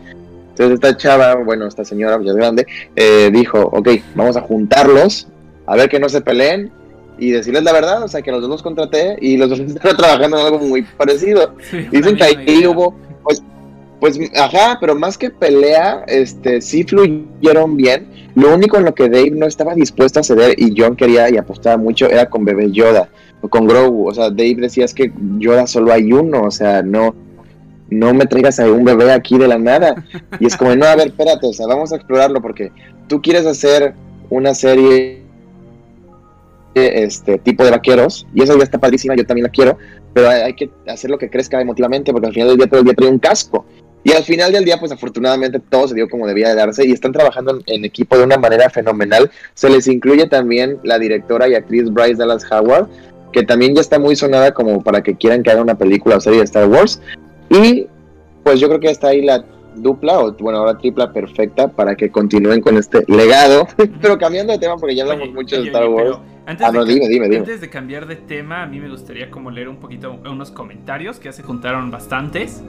[0.48, 5.28] Entonces esta chava, bueno, esta señora ya es grande, eh, dijo, ok, vamos a juntarlos,
[5.66, 6.72] a ver que no se peleen
[7.18, 9.98] y decirles la verdad, o sea, que los dos los contraté y los dos están
[9.98, 11.54] trabajando en algo muy parecido.
[11.90, 12.96] Dicen que ahí hubo,
[14.04, 18.06] pues, ajá, pero más que pelea, este, sí fluyeron bien.
[18.34, 21.38] Lo único en lo que Dave no estaba dispuesto a ceder y John quería y
[21.38, 23.08] apostaba mucho era con Bebé Yoda
[23.40, 24.06] o con Grogu.
[24.06, 27.14] O sea, Dave decía es que Yoda solo hay uno, o sea, no,
[27.88, 30.04] no me traigas a un bebé aquí de la nada.
[30.38, 32.72] Y es como, no, a ver, espérate, o sea, vamos a explorarlo porque
[33.08, 33.94] tú quieres hacer
[34.28, 35.22] una serie
[36.74, 39.78] este tipo de vaqueros y esa ya está padrísima, yo también la quiero,
[40.12, 42.84] pero hay, que hacer lo que crezca emotivamente porque al final del día todo el
[42.84, 43.64] día trae un casco
[44.04, 46.92] y al final del día, pues afortunadamente todo se dio como debía de darse y
[46.92, 49.30] están trabajando en, equipo de una manera fenomenal.
[49.54, 52.88] Se les incluye también la directora y actriz Bryce Dallas Howard,
[53.32, 56.20] que también ya está muy sonada como para que quieran que haga una película o
[56.20, 57.00] serie de Star Wars.
[57.48, 57.86] Y
[58.42, 59.42] pues yo creo que está ahí la
[59.76, 63.66] dupla, o bueno, ahora tripla perfecta para que continúen con este legado.
[64.02, 66.18] pero cambiando de tema, porque ya hablamos mucho de Star Wars.
[66.44, 67.38] Antes, ah, de, dime, dime, dime.
[67.38, 71.18] antes de cambiar de tema, a mí me gustaría como leer un poquito unos comentarios
[71.18, 72.62] que ya se juntaron bastantes.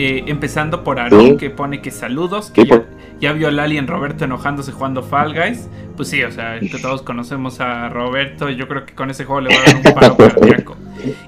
[0.00, 2.64] Eh, empezando por Aaron, que pone que saludos, que
[3.18, 5.68] ya, vio a Lali en Roberto enojándose jugando Fall Guys.
[5.96, 9.40] Pues sí, o sea, que todos conocemos a Roberto, yo creo que con ese juego
[9.40, 10.76] le va a dar un paro cardíaco.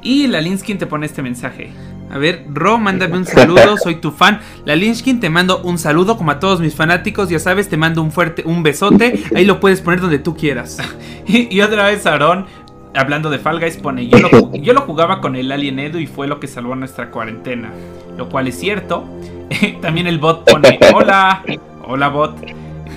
[0.02, 1.72] Y la Linskin te pone este mensaje.
[2.12, 4.38] A ver, Ro, mándame un saludo, soy tu fan.
[4.64, 8.04] La Linskin te mando un saludo, como a todos mis fanáticos, ya sabes, te mando
[8.04, 9.24] un fuerte, un besote.
[9.34, 10.78] Ahí lo puedes poner donde tú quieras.
[11.26, 12.46] y, y otra vez, Aaron,
[12.94, 16.06] hablando de Fall Guys, pone, yo lo, yo lo jugaba con el Alien Edu y
[16.06, 17.72] fue lo que salvó nuestra cuarentena.
[18.20, 19.04] Lo cual es cierto.
[19.80, 21.42] También el bot pone, hola,
[21.88, 22.36] hola bot.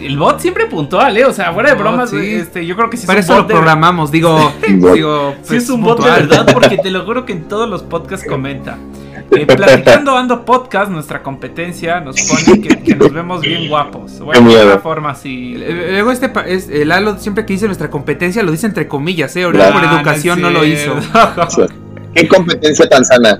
[0.01, 1.23] El bot siempre puntual, ¿eh?
[1.23, 4.51] O sea, fuera de bromas, este, yo creo que sí Para eso lo programamos, digo,
[4.67, 7.69] digo sí es pues, un bot de verdad, porque te lo juro que en todos
[7.69, 8.77] los podcasts comenta.
[9.31, 14.19] Eh, platicando Ando Podcast, nuestra competencia, nos pone que, nos vemos bien guapos.
[14.19, 15.55] Bueno, de alguna forma así.
[15.55, 19.43] Luego este es, el Lalo siempre que dice nuestra competencia lo dice entre comillas, ¿eh?
[19.43, 20.97] Ahora por educación no, lo hizo.
[22.13, 23.39] ¿Qué competencia tan sana?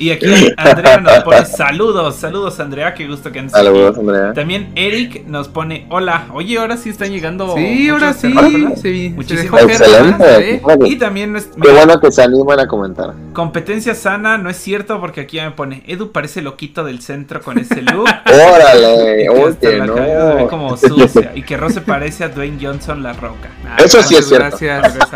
[0.00, 4.32] Y aquí Andrea nos pone saludos, saludos Andrea, qué gusto que andes Saludos Andrea.
[4.32, 6.26] También Eric nos pone hola.
[6.32, 7.54] Oye, ahora sí están llegando.
[7.54, 8.32] Sí, ahora sí.
[8.80, 9.12] sí.
[9.14, 10.62] Muchísimas Excelente.
[10.86, 13.12] Y también Qué bueno que se animan a comentar.
[13.34, 17.58] Competencia sana, no es cierto porque aquí me pone Edu parece loquito del centro con
[17.58, 18.08] ese look.
[18.26, 19.94] Órale, oye, no.
[19.94, 23.50] Ve como sucia y que Rose parece a Dwayne Johnson la roca.
[23.76, 24.56] Eso sí es cierto.
[24.58, 25.08] Gracias.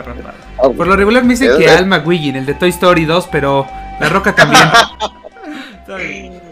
[0.76, 3.66] Por lo regular me dicen que Alma Wiggin, el de Toy Story 2, pero
[4.00, 4.62] la Roca también.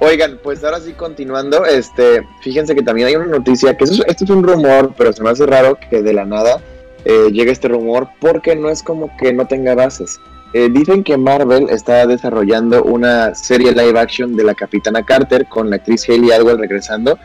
[0.00, 4.20] Oigan, pues ahora sí continuando, este, fíjense que también hay una noticia, que esto, es
[4.30, 6.60] un rumor, pero se me hace raro que de la nada
[7.04, 10.18] eh, llegue este rumor, porque no es como que no tenga bases.
[10.52, 15.70] Eh, dicen que Marvel está desarrollando una serie live action de la Capitana Carter con
[15.70, 17.18] la actriz Haley Atwell regresando.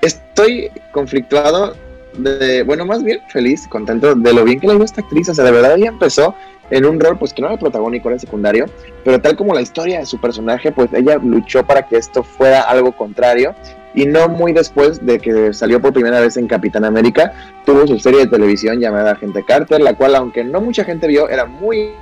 [0.00, 1.74] Estoy conflictuado,
[2.16, 5.28] de, bueno, más bien feliz, contento de lo bien que le dio esta actriz.
[5.28, 6.34] O sea, de verdad ella empezó
[6.70, 8.66] en un rol pues que no era protagónico, era secundario,
[9.04, 12.62] pero tal como la historia de su personaje, pues ella luchó para que esto fuera
[12.62, 13.54] algo contrario
[13.94, 17.32] y no muy después de que salió por primera vez en Capitán América,
[17.64, 21.28] tuvo su serie de televisión llamada Agente Carter, la cual aunque no mucha gente vio,
[21.28, 21.92] era muy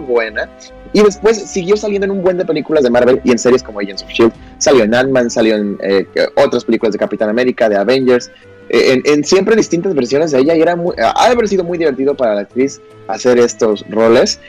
[0.00, 0.48] buena.
[0.92, 3.80] Y después siguió saliendo en un buen de películas de Marvel y en series como
[3.80, 4.32] Agents of Shield.
[4.58, 8.30] Salió en Ant-Man, salió en eh, otras películas de Capitán América, de Avengers.
[8.68, 11.78] En, en siempre distintas versiones de ella y era muy, ha de haber sido muy
[11.78, 14.40] divertido para la actriz hacer estos roles.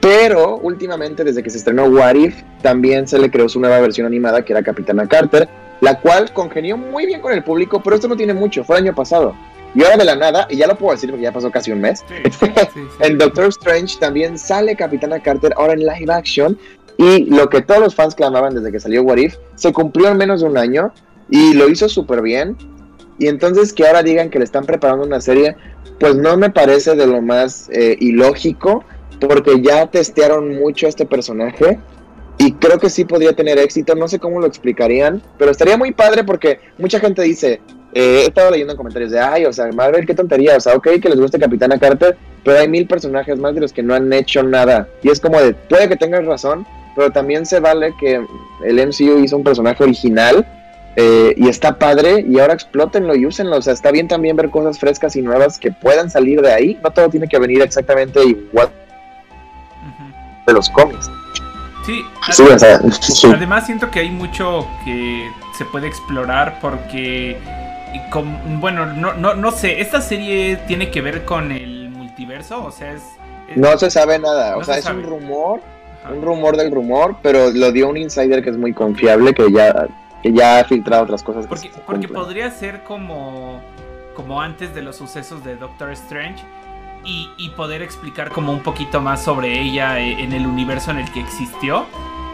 [0.00, 4.06] Pero últimamente, desde que se estrenó What If, también se le creó su nueva versión
[4.06, 5.48] animada que era Capitana Carter,
[5.80, 8.84] la cual congenió muy bien con el público, pero esto no tiene mucho, fue el
[8.84, 9.34] año pasado.
[9.74, 11.80] Y ahora de la nada, y ya lo puedo decir porque ya pasó casi un
[11.80, 12.80] mes, Sí, sí, sí.
[13.00, 16.58] en Doctor Strange también sale Capitana Carter ahora en live action.
[16.96, 20.16] Y lo que todos los fans clamaban desde que salió What If, se cumplió en
[20.16, 20.92] menos de un año
[21.28, 22.56] y lo hizo súper bien.
[23.18, 25.56] Y entonces que ahora digan que le están preparando una serie,
[26.00, 28.84] pues no me parece de lo más eh, ilógico,
[29.20, 31.78] porque ya testearon mucho a este personaje
[32.38, 33.94] y creo que sí podría tener éxito.
[33.94, 37.60] No sé cómo lo explicarían, pero estaría muy padre porque mucha gente dice,
[37.94, 40.74] eh, he estado leyendo en comentarios de, ay, o sea, Marvel, qué tontería, o sea,
[40.74, 43.94] ok, que les guste Capitana Carter, pero hay mil personajes más de los que no
[43.94, 44.88] han hecho nada.
[45.02, 48.24] Y es como de, puede que tengas razón, pero también se vale que
[48.64, 50.46] el MCU hizo un personaje original
[50.96, 53.56] eh, y está padre y ahora explótenlo y úsenlo.
[53.56, 56.78] O sea, está bien también ver cosas frescas y nuevas que puedan salir de ahí.
[56.82, 58.68] No todo tiene que venir exactamente igual
[60.46, 61.10] de los cómics.
[61.86, 63.26] Sí, Sí, o sea, sí.
[63.34, 65.28] Además siento que hay mucho que
[65.58, 67.36] se puede explorar porque,
[68.10, 72.70] con- bueno, no, no, no sé, esta serie tiene que ver con el multiverso, o
[72.70, 73.02] sea, es...
[73.50, 74.52] es- no se sabe nada.
[74.52, 74.98] No O sea, se es sabe.
[74.98, 75.60] un rumor,
[76.02, 76.14] Ajá.
[76.14, 79.86] un rumor del rumor, pero lo dio un insider que es muy confiable, que ya,
[80.24, 81.46] que ya ha filtrado otras cosas.
[81.46, 83.60] que Porque, podría ser como,
[84.16, 86.42] como antes de los sucesos de Doctor Strange
[87.04, 91.00] y, y poder explicar como un poquito más sobre ella eh, en el universo en
[91.00, 91.84] el que existió.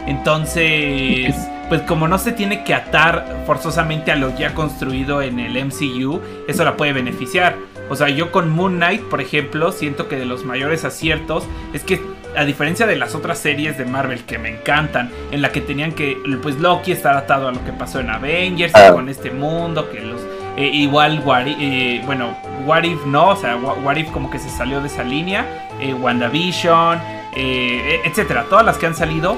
[0.07, 1.35] Entonces,
[1.69, 6.21] pues como no se tiene que atar forzosamente a lo ya construido en el MCU,
[6.47, 7.57] eso la puede beneficiar.
[7.89, 11.83] O sea, yo con Moon Knight, por ejemplo, siento que de los mayores aciertos es
[11.83, 12.01] que
[12.37, 15.93] a diferencia de las otras series de Marvel que me encantan, en la que tenían
[15.93, 18.91] que, pues Loki estar atado a lo que pasó en Avengers, Ah.
[18.93, 20.21] con este mundo, que los...
[20.57, 24.39] eh, igual, What If- eh, bueno, What If no, o sea, What, If como que
[24.39, 26.99] se salió de esa línea, eh, WandaVision,
[27.37, 29.37] eh, etcétera, todas las que han salido,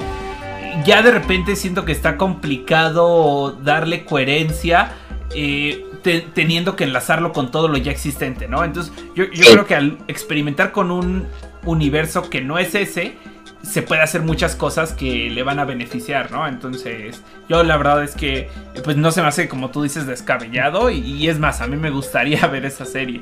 [0.85, 4.91] ya de repente siento que está complicado darle coherencia.
[5.35, 8.63] eh, te- teniendo que enlazarlo con todo lo ya existente, ¿no?
[8.63, 9.51] Entonces, yo, yo Sí.
[9.53, 11.25] creo que al experimentar con un
[11.65, 13.13] universo que no es ese,
[13.61, 16.47] se puede hacer muchas cosas que le van a beneficiar, ¿no?
[16.47, 18.49] Entonces, yo la verdad es que,
[18.83, 20.89] pues no se me hace, como tú dices, descabellado.
[20.89, 23.21] Y, y es más, a mí me gustaría ver esa serie.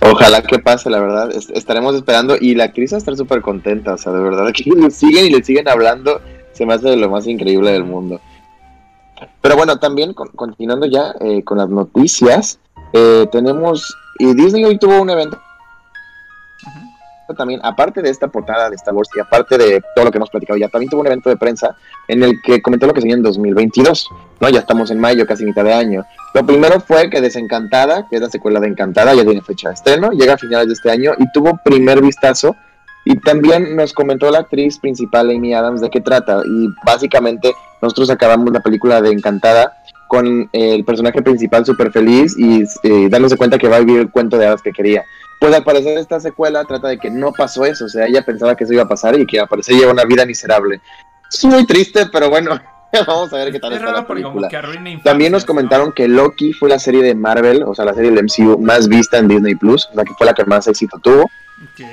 [0.00, 1.32] Ojalá que pase, la verdad.
[1.32, 3.94] est- estaremos esperando y la actriz va a estar súper contenta.
[3.94, 6.20] O sea, de verdad, que le siguen y le siguen hablando.
[6.52, 8.20] Se me hace de lo más increíble del mundo.
[9.42, 12.60] Pero bueno, también con- continuando ya eh, con las noticias,
[12.92, 13.96] eh, tenemos.
[14.20, 15.40] Y Disney hoy tuvo un evento.
[17.34, 20.30] También, aparte de esta portada de Star Wars y aparte de todo lo que hemos
[20.30, 21.76] platicado ya, también tuvo un evento de prensa
[22.08, 24.08] en el que comentó lo que sería en 2022,
[24.40, 24.48] ¿no?
[24.48, 26.04] Ya estamos en mayo, casi mitad de año.
[26.34, 29.74] Lo primero fue que Desencantada, que es la secuela de Encantada, ya tiene fecha de
[29.74, 32.56] estreno, llega a finales de este año y tuvo primer vistazo.
[33.04, 36.42] Y también nos comentó la actriz principal, Amy Adams, de qué trata.
[36.44, 39.72] Y básicamente nosotros acabamos la película de Encantada
[40.08, 44.00] con eh, el personaje principal súper feliz y eh, dándose cuenta que va a vivir
[44.00, 45.04] el cuento de hadas que quería.
[45.40, 48.56] Pues al parecer esta secuela trata de que no pasó eso, o sea, ella pensaba
[48.56, 50.80] que eso iba a pasar y que al parecer lleva una vida miserable.
[51.30, 52.58] Es muy triste, pero bueno,
[53.06, 54.48] vamos a ver qué tal Es está la película.
[54.50, 55.46] infancias, También nos ¿no?
[55.46, 58.88] comentaron que Loki fue la serie de Marvel, o sea, la serie del MCU más
[58.88, 61.22] vista en Disney Plus, la que fue la que más éxito tuvo.
[61.22, 61.84] Ok.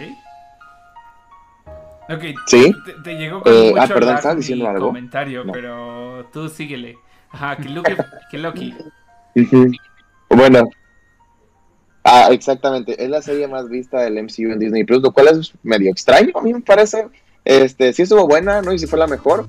[2.07, 2.71] Ok, Sí.
[2.85, 4.87] te, te llegó con Eh, mucho ah, perdón, lag ¿estabas mi diciendo algo?
[4.87, 5.51] comentario, No.
[5.51, 6.97] pero tú síguele.
[7.35, 7.91] Ajá, que Loki,
[8.31, 8.73] que Loki.
[10.29, 10.69] Bueno.
[12.05, 13.03] Ah, exactamente.
[13.03, 16.31] Es la serie más vista del MCU en Disney Plus, lo cual es medio extraño,
[16.33, 17.07] a mí me parece.
[17.43, 19.47] Este, sí estuvo buena, no sé si fue la mejor,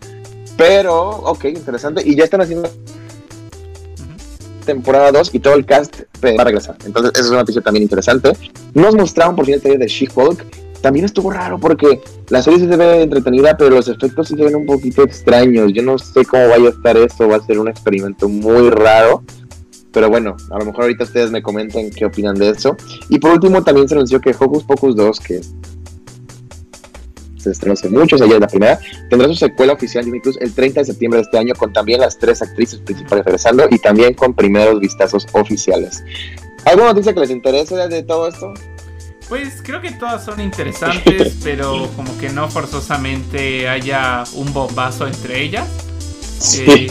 [0.57, 2.03] pero ok, interesante.
[2.05, 2.69] Y ya están haciendo
[4.65, 6.77] temporada 2 y todo el cast va a regresar.
[6.85, 8.33] Entonces, esa es una noticia también interesante.
[8.75, 10.45] Nos mostraron por fin el trailer de She-Hulk.
[10.81, 14.67] También estuvo raro porque la serie se ve entretenida, pero los efectos se ven un
[14.67, 15.73] poquito extraños.
[15.73, 19.23] Yo no sé cómo vaya a estar esto, va a ser un experimento muy raro.
[19.93, 22.77] Pero bueno, a lo mejor ahorita ustedes me comenten qué opinan de eso.
[23.09, 25.41] Y por último, también se anunció que Hocus Pocus 2, que
[27.39, 30.81] se estrenó hace muchos, ayer la primera, tendrá su secuela oficial Disney Plus el 30
[30.81, 34.35] de septiembre de este año, con también las tres actrices principales regresando y también con
[34.35, 36.03] primeros vistazos oficiales.
[36.65, 38.53] ¿Alguna noticia que les interese de todo esto?
[39.29, 45.43] Pues creo que todas son interesantes, pero como que no forzosamente haya un bombazo entre
[45.43, 45.67] ellas.
[46.59, 46.91] Eh,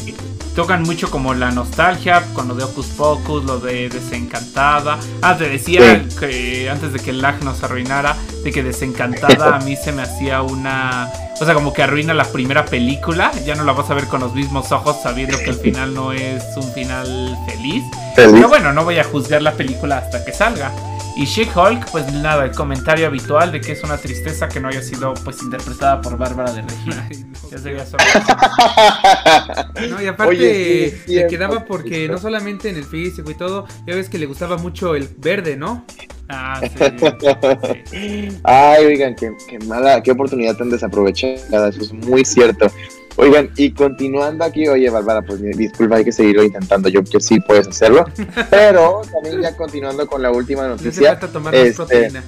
[0.55, 4.97] tocan mucho como la nostalgia, con lo de Ocus Pocus, lo de Desencantada.
[5.21, 9.59] Ah, te decía que antes de que el lag nos arruinara, de que Desencantada a
[9.59, 13.31] mí se me hacía una, O sea, como que arruina la primera película.
[13.45, 16.13] Ya no la vas a ver con los mismos ojos sabiendo que el final no
[16.13, 17.83] es un final feliz.
[18.15, 20.71] Pero bueno, no voy a juzgar la película hasta que salga.
[21.17, 24.81] Y She-Hulk, pues nada, el comentario habitual de que es una tristeza que no haya
[24.81, 27.09] sido pues interpretada por Bárbara de Regina.
[27.51, 28.03] ya sería solo.
[29.89, 34.09] no, y aparte le quedaba porque no solamente en el físico y todo, ya ves
[34.09, 35.85] que le gustaba mucho el verde, ¿no?
[36.27, 36.59] Ah,
[37.89, 38.29] sí.
[38.43, 42.67] Ay, oigan, qué, qué, mala, qué oportunidad tan desaprovechada, eso es muy cierto.
[43.17, 46.89] Oigan, y continuando aquí, oye, Bárbara, pues disculpa, hay que seguirlo intentando.
[46.89, 48.05] Yo que sí puedes hacerlo.
[48.49, 51.17] Pero también ya continuando con la última noticia.
[51.21, 52.23] No tomar este, proteína.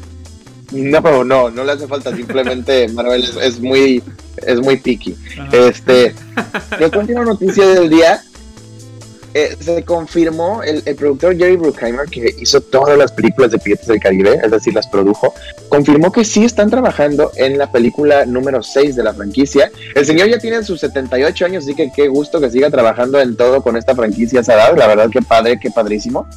[0.71, 2.15] No, no, no le hace falta.
[2.15, 4.02] Simplemente Marvel es, muy,
[4.45, 5.15] es muy picky.
[5.52, 6.15] Este,
[6.80, 8.21] la última noticia del día
[9.34, 14.00] eh, se confirmó el, productor Jerry Bruckheimer, que hizo todas las películas de Piratas del
[14.00, 15.34] Caribe, es decir, las produjo,
[15.70, 19.72] confirmó que sí están trabajando en la película número 6 de la franquicia.
[19.96, 23.36] El señor ya tiene sus 78 años, así que qué gusto que siga trabajando en
[23.36, 24.42] todo con esta franquicia.
[24.48, 26.28] La verdad, qué padre, qué padrísimo.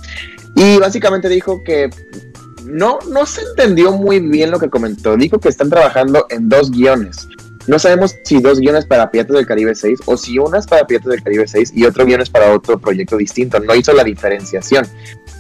[0.56, 1.90] Y básicamente dijo que
[2.64, 5.16] no, no se entendió muy bien lo que comentó.
[5.16, 7.28] Dijo que están trabajando en dos guiones.
[7.70, 10.88] No sabemos si dos guiones para Piratas del Caribe 6 o si una es para
[10.88, 13.60] Piratas del Caribe 6 y otro guion es para otro proyecto distinto.
[13.60, 14.88] No hizo la diferenciación.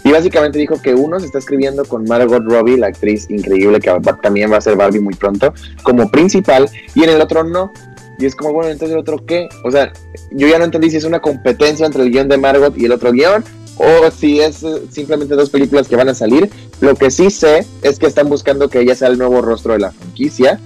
[0.04, 3.92] Y básicamente dijo que uno se está escribiendo con Margot Robbie, la actriz increíble que
[4.22, 7.72] también va a ser Barbie muy pronto, como principal, y en el otro no.
[8.20, 9.48] Y es como, bueno, entonces el otro qué?
[9.64, 9.92] O sea,
[10.30, 12.92] yo ya no entendí si es una competencia entre el guion de Margot y el
[12.92, 13.42] otro guion,
[13.76, 16.48] o si es eh, simplemente dos películas que van a salir.
[16.80, 19.80] Lo que sí sé es que están buscando que ella sea el nuevo rostro de
[19.80, 20.60] la franquicia.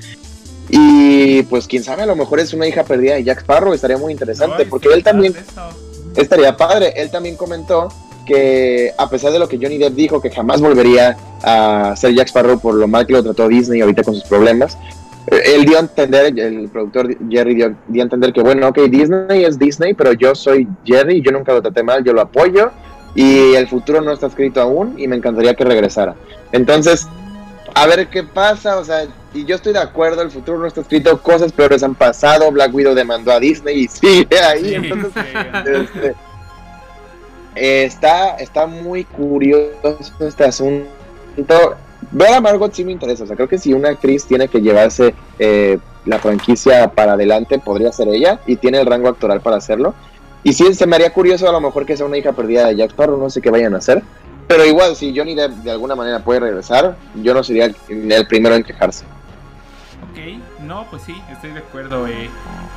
[0.68, 3.98] Y pues quién sabe, a lo mejor es una hija perdida de Jack Sparrow, estaría
[3.98, 5.34] muy interesante, porque él también
[6.16, 7.88] estaría padre, él también comentó
[8.24, 12.28] que a pesar de lo que Johnny Depp dijo, que jamás volvería a ser Jack
[12.28, 14.78] Sparrow por lo mal que lo trató Disney ahorita con sus problemas,
[15.26, 18.78] eh, él dio a entender, el productor Jerry dio, dio, a entender que bueno, ok,
[18.88, 22.70] Disney es Disney, pero yo soy Jerry, yo nunca lo traté mal, yo lo apoyo
[23.14, 26.14] y el futuro no está escrito aún y me encantaría que regresara.
[26.52, 27.06] Entonces,
[27.74, 30.80] a ver qué pasa, o sea, y yo estoy de acuerdo, el futuro no está
[30.80, 35.12] escrito, cosas peores han pasado, Black Widow demandó a Disney y sigue ahí, entonces
[35.66, 36.14] este,
[37.54, 41.76] está, está muy curioso este asunto.
[42.10, 44.60] Ver a Margot sí me interesa, o sea, creo que si una actriz tiene que
[44.60, 49.56] llevarse eh, la franquicia para adelante, podría ser ella, y tiene el rango actoral para
[49.56, 49.94] hacerlo.
[50.44, 52.76] Y sí, se me haría curioso a lo mejor que sea una hija perdida de
[52.76, 54.02] Jack Sparrow, no sé qué vayan a hacer.
[54.46, 58.54] Pero igual, si Johnny Depp de alguna manera puede regresar, yo no sería el primero
[58.54, 59.04] en quejarse.
[60.10, 62.06] Ok, no, pues sí, estoy de acuerdo.
[62.06, 62.28] Eh.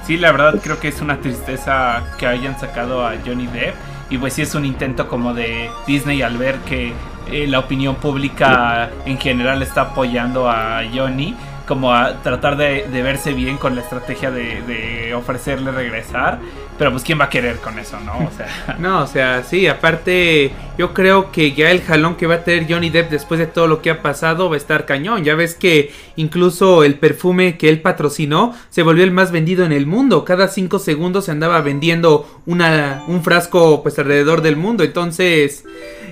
[0.06, 3.76] Sí, la verdad creo que es una tristeza que hayan sacado a Johnny Depp.
[4.10, 6.94] Y pues sí es un intento como de Disney al ver que
[7.30, 11.36] eh, la opinión pública en general está apoyando a Johnny
[11.68, 16.40] como a tratar de, verse bien con la estrategia de, ofrecerle regresar.
[16.78, 18.18] Pero pues quién va a querer con eso, ¿no?
[18.18, 18.78] O sea.
[18.80, 22.72] No, o sea, sí, aparte yo creo que ya el jalón que va a tener
[22.72, 25.24] Johnny Depp después de todo lo que ha pasado va a estar cañón.
[25.24, 29.72] Ya ves que incluso el perfume que él patrocinó se volvió el más vendido en
[29.72, 30.24] el mundo.
[30.24, 34.84] Cada cinco segundos se andaba vendiendo una, un frasco pues alrededor del mundo.
[34.84, 35.66] Entonces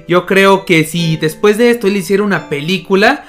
[0.07, 3.23] yo creo que si después de esto él hiciera una película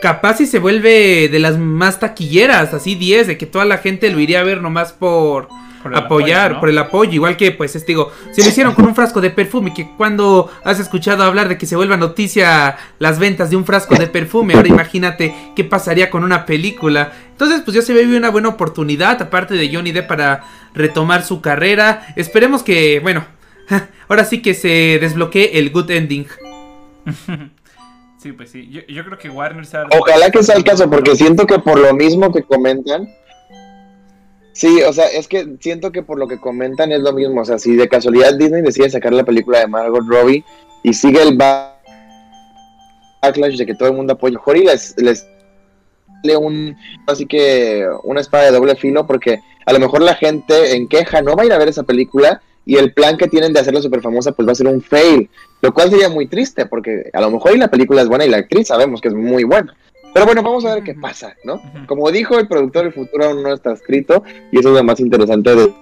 [0.00, 4.10] capaz si se vuelve de las más taquilleras, así 10, de que toda la gente
[4.10, 5.48] lo iría a ver nomás por,
[5.94, 9.20] apoyar, por el apoyo, igual que pues este, digo, si lo hicieron con un frasco
[9.20, 13.56] de perfume, que cuando has escuchado hablar de que se vuelva noticia las ventas de
[13.56, 17.12] un frasco de perfume, ahora imagínate qué pasaría con una película.
[17.30, 21.40] Entonces, pues ya se ve una buena oportunidad, aparte de Johnny Depp para retomar su
[21.40, 22.06] carrera.
[22.16, 23.24] Esperemos que, bueno,
[24.08, 26.26] ahora sí que se desbloquee el good ending.
[28.22, 28.68] Sí, pues sí.
[28.68, 31.94] Yo, creo que Warner se Ojalá que sea el caso, porque siento que por lo
[31.94, 33.08] mismo que comentan.
[34.52, 37.42] Sí, o sea, es que siento que por lo que comentan es lo mismo.
[37.42, 40.44] O sea, si de casualidad Disney decide sacar la película de Margot Robbie
[40.82, 41.76] y sigue el backlash
[43.56, 45.26] de que todo el mundo apoya, mejor y les, les
[46.38, 50.88] un así que una espada de doble filo porque a lo mejor la gente en
[50.88, 53.60] queja no va a ir a ver esa película y el plan que tienen de
[53.60, 55.30] hacerla súper famosa pues va a ser un fail,
[55.62, 58.38] lo cual sería muy triste porque a lo mejor la película es buena y la
[58.38, 59.74] actriz sabemos que es muy buena.
[60.12, 61.60] Pero bueno, vamos a ver qué pasa, ¿no?
[61.86, 65.00] Como dijo el productor, el futuro aún no está escrito y eso es lo más
[65.00, 65.72] interesante de...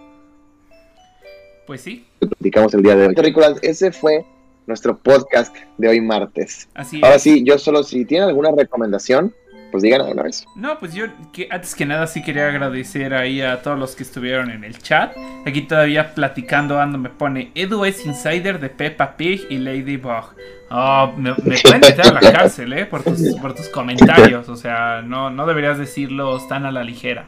[1.67, 2.07] Pues sí.
[2.21, 3.14] Que platicamos el día de hoy.
[3.62, 4.25] ese fue
[4.67, 6.69] nuestro podcast de hoy martes.
[6.75, 9.35] Así Ahora sí, yo solo si tienen alguna recomendación,
[9.70, 10.46] pues digan alguna vez.
[10.54, 14.03] No, pues yo que antes que nada sí quería agradecer ahí a todos los que
[14.03, 15.16] estuvieron en el chat.
[15.47, 20.34] Aquí todavía platicando ando me pone Edu es insider de Peppa Pig y Ladybug.
[20.70, 24.49] Oh, me, me pueden meter a la cárcel, eh, por tus, por tus comentarios.
[24.49, 27.26] O sea, no, no deberías decirlos tan a la ligera.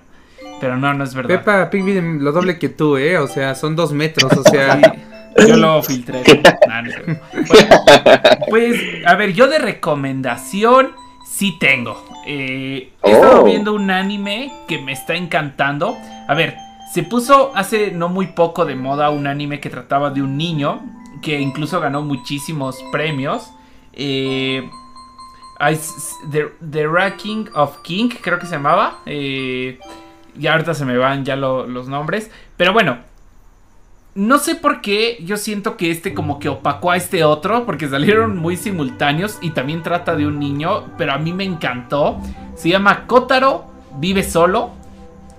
[0.61, 1.39] Pero no, no es verdad.
[1.39, 3.19] Peppa Pig mide lo doble que tú, ¿eh?
[3.19, 4.81] O sea, son dos metros, o sea...
[5.47, 6.23] Yo lo filtré.
[6.67, 7.21] Nah, no sé.
[7.49, 7.77] Bueno,
[8.49, 10.91] pues, a ver, yo de recomendación
[11.25, 12.05] sí tengo.
[12.27, 13.45] Eh, he estado Oh.
[13.45, 15.97] viendo un anime que me está encantando.
[16.29, 16.57] A ver,
[16.93, 20.81] se puso hace no muy poco de moda un anime que trataba de un niño
[21.23, 23.51] que incluso ganó muchísimos premios.
[23.93, 24.69] Eh,
[26.31, 29.01] The, The Ranking of King, creo que se llamaba.
[29.07, 29.79] Eh,
[30.39, 32.31] y ahorita se me van ya lo- los nombres.
[32.57, 32.99] Pero bueno,
[34.21, 37.89] no sé por qué yo siento que este como que opacó a este otro, porque
[37.89, 42.21] salieron muy simultáneos y también trata de un niño, pero a mí me encantó.
[42.55, 43.65] Se llama Kotaro,
[43.97, 44.73] vive solo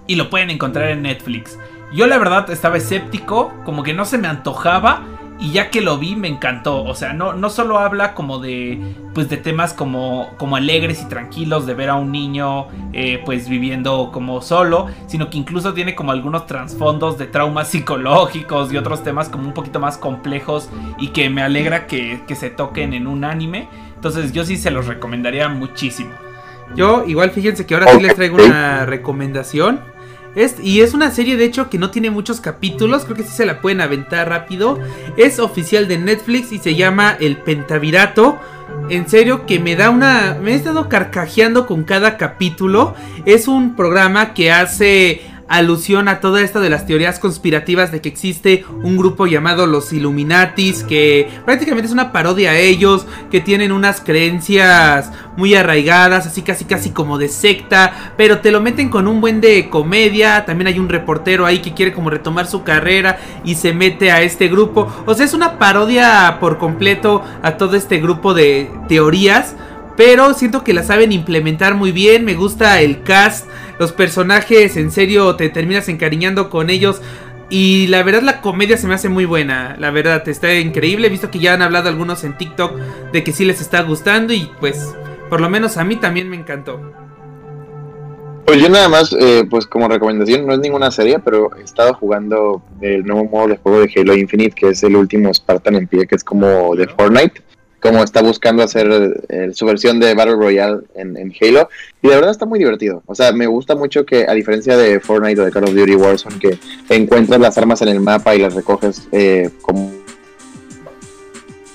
[0.07, 1.59] y lo pueden encontrar en Netflix.
[1.93, 5.03] Yo la verdad estaba escéptico, como que no se me antojaba
[5.41, 6.83] y ya que lo vi me encantó.
[6.83, 8.79] O sea, no, no solo habla como de
[9.13, 13.49] pues de temas como, como alegres y tranquilos de ver a un niño eh, pues
[13.49, 19.03] viviendo como solo, sino que incluso tiene como algunos trasfondos de traumas psicológicos y otros
[19.03, 20.69] temas como un poquito más complejos
[20.99, 23.67] y que me alegra que, que se toquen en un anime.
[23.95, 26.11] Entonces yo sí se los recomendaría muchísimo.
[26.75, 29.81] Yo, igual, fíjense que ahora sí les traigo una recomendación.
[30.35, 33.03] Es, y es una serie, de hecho, que no tiene muchos capítulos.
[33.03, 34.79] Creo que sí se la pueden aventar rápido.
[35.17, 38.39] Es oficial de Netflix y se llama El Pentavirato.
[38.89, 40.37] En serio, que me da una.
[40.41, 42.95] Me he estado carcajeando con cada capítulo.
[43.25, 45.21] Es un programa que hace
[45.51, 49.91] alusión a toda esta de las teorías conspirativas de que existe un grupo llamado los
[49.93, 56.41] Illuminatis, que prácticamente es una parodia a ellos, que tienen unas creencias muy arraigadas, así
[56.41, 60.67] casi casi como de secta, pero te lo meten con un buen de comedia, también
[60.67, 64.47] hay un reportero ahí que quiere como retomar su carrera y se mete a este
[64.47, 69.55] grupo, o sea, es una parodia por completo a todo este grupo de teorías.
[69.97, 72.25] Pero siento que la saben implementar muy bien.
[72.25, 73.47] Me gusta el cast.
[73.81, 77.01] Los personajes, en serio, te terminas encariñando con ellos.
[77.49, 79.75] Y la verdad, la comedia se me hace muy buena.
[79.79, 81.07] La verdad, está increíble.
[81.07, 82.77] He visto que ya han hablado algunos en TikTok
[83.11, 84.33] de que sí les está gustando.
[84.33, 84.93] Y pues,
[85.31, 86.79] por lo menos a mí también me encantó.
[88.45, 91.95] Pues yo nada más, eh, pues como recomendación, no es ninguna serie, pero he estado
[91.95, 95.87] jugando el nuevo modo de juego de Halo Infinite, que es el último Spartan en
[95.87, 97.41] pie, que es como de Fortnite,
[97.81, 101.69] como está buscando hacer eh, su versión de Battle Royale en, en Halo,
[102.01, 103.03] y de verdad está muy divertido.
[103.07, 105.95] O sea, me gusta mucho que, a diferencia de Fortnite o de Call of Duty
[105.95, 106.57] Warzone, que
[106.89, 109.91] encuentras las armas en el mapa y las recoges eh, como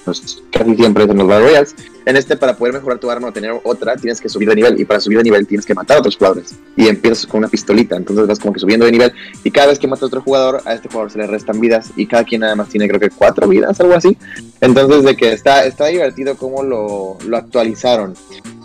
[0.04, 1.74] pues, casi siempre es en los Battle Royales.
[2.06, 4.80] En este, para poder mejorar tu arma o tener otra, tienes que subir de nivel.
[4.80, 6.54] Y para subir de nivel tienes que matar a otros jugadores.
[6.76, 7.96] Y empiezas con una pistolita.
[7.96, 9.12] Entonces vas como que subiendo de nivel.
[9.42, 11.90] Y cada vez que matas a otro jugador, a este jugador se le restan vidas.
[11.96, 14.16] Y cada quien nada más tiene, creo que cuatro vidas, algo así.
[14.60, 18.14] Entonces, de que está, está divertido cómo lo, lo actualizaron.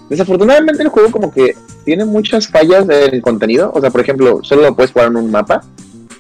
[0.08, 3.72] Desafortunadamente, el juego, como que tiene muchas fallas en el contenido.
[3.74, 5.64] O sea, por ejemplo, solo lo puedes jugar en un mapa.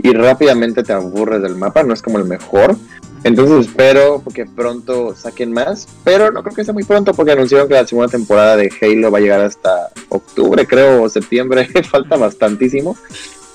[0.02, 1.84] Y rápidamente te aburres del mapa.
[1.84, 2.76] No es como el mejor.
[3.24, 7.68] Entonces espero que pronto saquen más, pero no creo que sea muy pronto porque anunciaron
[7.68, 12.18] que la segunda temporada de Halo va a llegar hasta octubre, creo, o septiembre, falta
[12.18, 12.98] bastantísimo.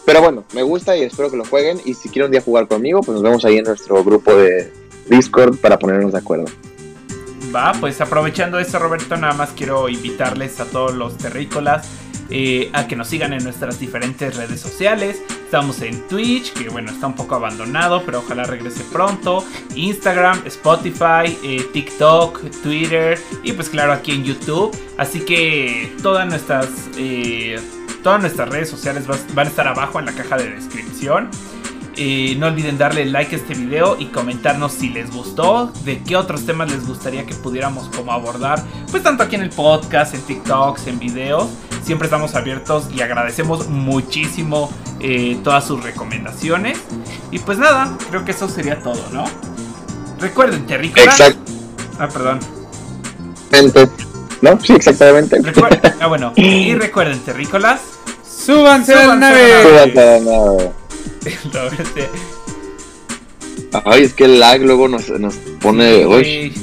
[0.04, 2.68] Pero bueno, me gusta y espero que lo jueguen y si quieren un día jugar
[2.68, 4.72] conmigo, pues nos vemos ahí en nuestro grupo de
[5.08, 6.46] Discord para ponernos de acuerdo.
[7.54, 11.88] Va, pues aprovechando esto, Roberto, nada más quiero invitarles a todos los terrícolas
[12.30, 15.22] eh, a que nos sigan en nuestras diferentes redes sociales.
[15.46, 19.44] Estamos en Twitch, que bueno, está un poco abandonado, pero ojalá regrese pronto.
[19.76, 24.76] Instagram, Spotify, eh, TikTok, Twitter y pues claro aquí en YouTube.
[24.98, 26.66] Así que todas nuestras,
[26.98, 27.60] eh,
[28.02, 31.30] todas nuestras redes sociales van a estar abajo en la caja de descripción.
[31.96, 36.16] Eh, no olviden darle like a este video y comentarnos si les gustó, de qué
[36.16, 40.22] otros temas les gustaría que pudiéramos como abordar, pues tanto aquí en el podcast, en
[40.22, 41.48] TikToks, en videos.
[41.84, 44.70] Siempre estamos abiertos y agradecemos muchísimo
[45.00, 46.78] eh, todas sus recomendaciones.
[47.30, 49.24] Y pues nada, creo que eso sería todo, ¿no?
[50.18, 51.20] Recuerden, terrícolas.
[51.98, 52.40] Ah, perdón.
[54.42, 54.60] ¿No?
[54.60, 55.40] Sí, exactamente.
[55.40, 56.32] Recuer- ah, bueno.
[56.36, 57.80] Y recuerden, terrícolas.
[58.28, 59.62] ¡Súbanse a la Súbanse a la nave!
[59.62, 60.72] Súbanse a la nave.
[63.84, 65.98] Ay, es que el lag luego nos, nos pone...
[65.98, 66.54] sí, uy.